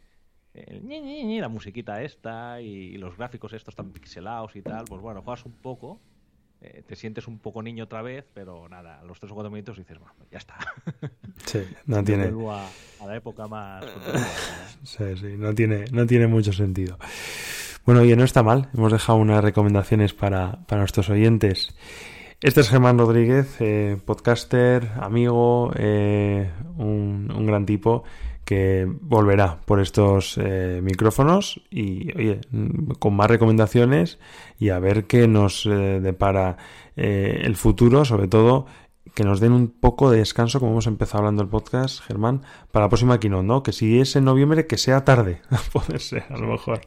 el 0.53 0.83
ñi, 0.85 1.01
ñi, 1.01 1.23
ñi, 1.23 1.41
la 1.41 1.49
musiquita 1.49 2.01
esta 2.01 2.61
y, 2.61 2.97
los 2.97 3.17
gráficos 3.17 3.53
estos 3.53 3.75
tan 3.75 3.91
pixelados 3.91 4.55
y 4.55 4.61
tal, 4.61 4.85
pues 4.85 5.01
bueno, 5.01 5.21
juegas 5.21 5.45
un 5.45 5.53
poco, 5.53 5.99
eh, 6.61 6.83
te 6.85 6.95
sientes 6.95 7.27
un 7.27 7.39
poco 7.39 7.61
niño 7.61 7.85
otra 7.85 8.01
vez, 8.01 8.25
pero 8.33 8.69
nada, 8.69 8.99
a 8.99 9.03
los 9.03 9.19
tres 9.19 9.31
o 9.31 9.35
cuatro 9.35 9.51
minutos 9.51 9.77
dices, 9.77 9.97
bueno, 9.97 10.13
ya 10.31 10.37
está. 10.37 10.57
Sí, 11.45 11.59
no 11.85 12.03
tiene, 12.03 12.23
vuelvo 12.25 12.51
a, 12.51 12.67
a 12.99 13.05
la 13.07 13.15
época 13.15 13.47
más 13.47 13.85
sí, 14.83 15.15
sí, 15.15 15.37
no 15.37 15.55
tiene, 15.55 15.85
no 15.89 16.05
tiene 16.05 16.27
mucho 16.27 16.51
sentido. 16.51 16.99
Bueno, 17.85 18.01
oye, 18.01 18.15
no 18.17 18.25
está 18.25 18.43
mal. 18.43 18.69
Hemos 18.73 18.91
dejado 18.91 19.17
unas 19.17 19.41
recomendaciones 19.41 20.13
para, 20.13 20.65
para 20.67 20.81
nuestros 20.81 21.09
oyentes. 21.09 21.73
Este 22.41 22.61
es 22.61 22.69
Germán 22.69 22.97
Rodríguez, 22.97 23.57
eh, 23.59 23.97
podcaster, 24.05 24.91
amigo, 25.01 25.73
eh, 25.75 26.49
un, 26.77 27.27
gran 27.45 27.65
tipo 27.65 28.05
que 28.45 28.87
volverá 29.01 29.59
por 29.65 29.81
estos 29.81 30.37
eh, 30.37 30.79
micrófonos 30.81 31.61
y, 31.69 32.15
oye, 32.17 32.39
con 32.99 33.13
más 33.17 33.29
recomendaciones 33.29 34.19
y 34.57 34.69
a 34.69 34.79
ver 34.79 35.05
qué 35.05 35.27
nos 35.27 35.65
eh, 35.65 35.99
depara 36.01 36.55
eh, 36.95 37.41
el 37.43 37.57
futuro, 37.57 38.05
sobre 38.05 38.29
todo 38.29 38.67
que 39.13 39.25
nos 39.25 39.41
den 39.41 39.51
un 39.51 39.67
poco 39.67 40.09
de 40.09 40.19
descanso, 40.19 40.61
como 40.61 40.71
hemos 40.71 40.87
empezado 40.87 41.19
hablando 41.19 41.43
el 41.43 41.49
podcast, 41.49 42.01
Germán, 42.03 42.43
para 42.71 42.85
la 42.85 42.89
próxima 42.89 43.19
keynote, 43.19 43.43
¿no? 43.43 43.63
Que 43.63 43.73
si 43.73 43.99
es 43.99 44.15
en 44.15 44.23
noviembre, 44.23 44.65
que 44.65 44.77
sea 44.77 45.03
tarde, 45.03 45.41
puede 45.73 45.99
ser, 45.99 46.23
a 46.29 46.37
lo 46.37 46.47
mejor. 46.47 46.79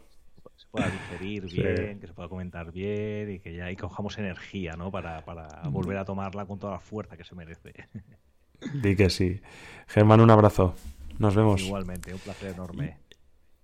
Pueda 0.72 0.88
digerir 0.90 1.48
Sí. 1.48 1.62
bien, 1.62 2.00
que 2.00 2.06
se 2.08 2.12
pueda 2.14 2.28
comentar 2.28 2.72
bien 2.72 3.30
y 3.30 3.38
que 3.38 3.54
ya 3.54 3.70
y 3.70 3.76
cojamos 3.76 4.18
energía, 4.18 4.72
¿no? 4.72 4.90
Para, 4.90 5.24
para 5.24 5.46
volver 5.68 5.98
a 5.98 6.04
tomarla 6.04 6.46
con 6.46 6.58
toda 6.58 6.72
la 6.72 6.80
fuerza 6.80 7.16
que 7.16 7.22
se 7.24 7.34
merece. 7.36 7.72
Di 8.74 8.96
que 8.96 9.08
sí. 9.10 9.40
Germán, 9.86 10.20
un 10.20 10.30
abrazo. 10.30 10.74
Nos 11.18 11.34
vemos. 11.36 11.62
Igualmente, 11.62 12.12
un 12.12 12.20
placer 12.20 12.52
enorme. 12.54 12.96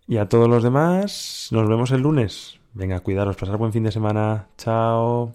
Y 0.07 0.19
a 0.19 0.29
todos 0.29 0.49
los 0.49 0.63
demás, 0.63 1.49
nos 1.51 1.69
vemos 1.69 1.91
el 1.91 2.03
lunes. 2.03 2.61
Venga, 2.75 3.01
cuidaros, 3.01 3.37
pasar 3.37 3.57
buen 3.57 3.73
fin 3.73 3.83
de 3.85 3.91
semana. 3.93 4.47
Chao. 4.57 5.35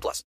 18 0.00 0.02
plus. 0.02 0.24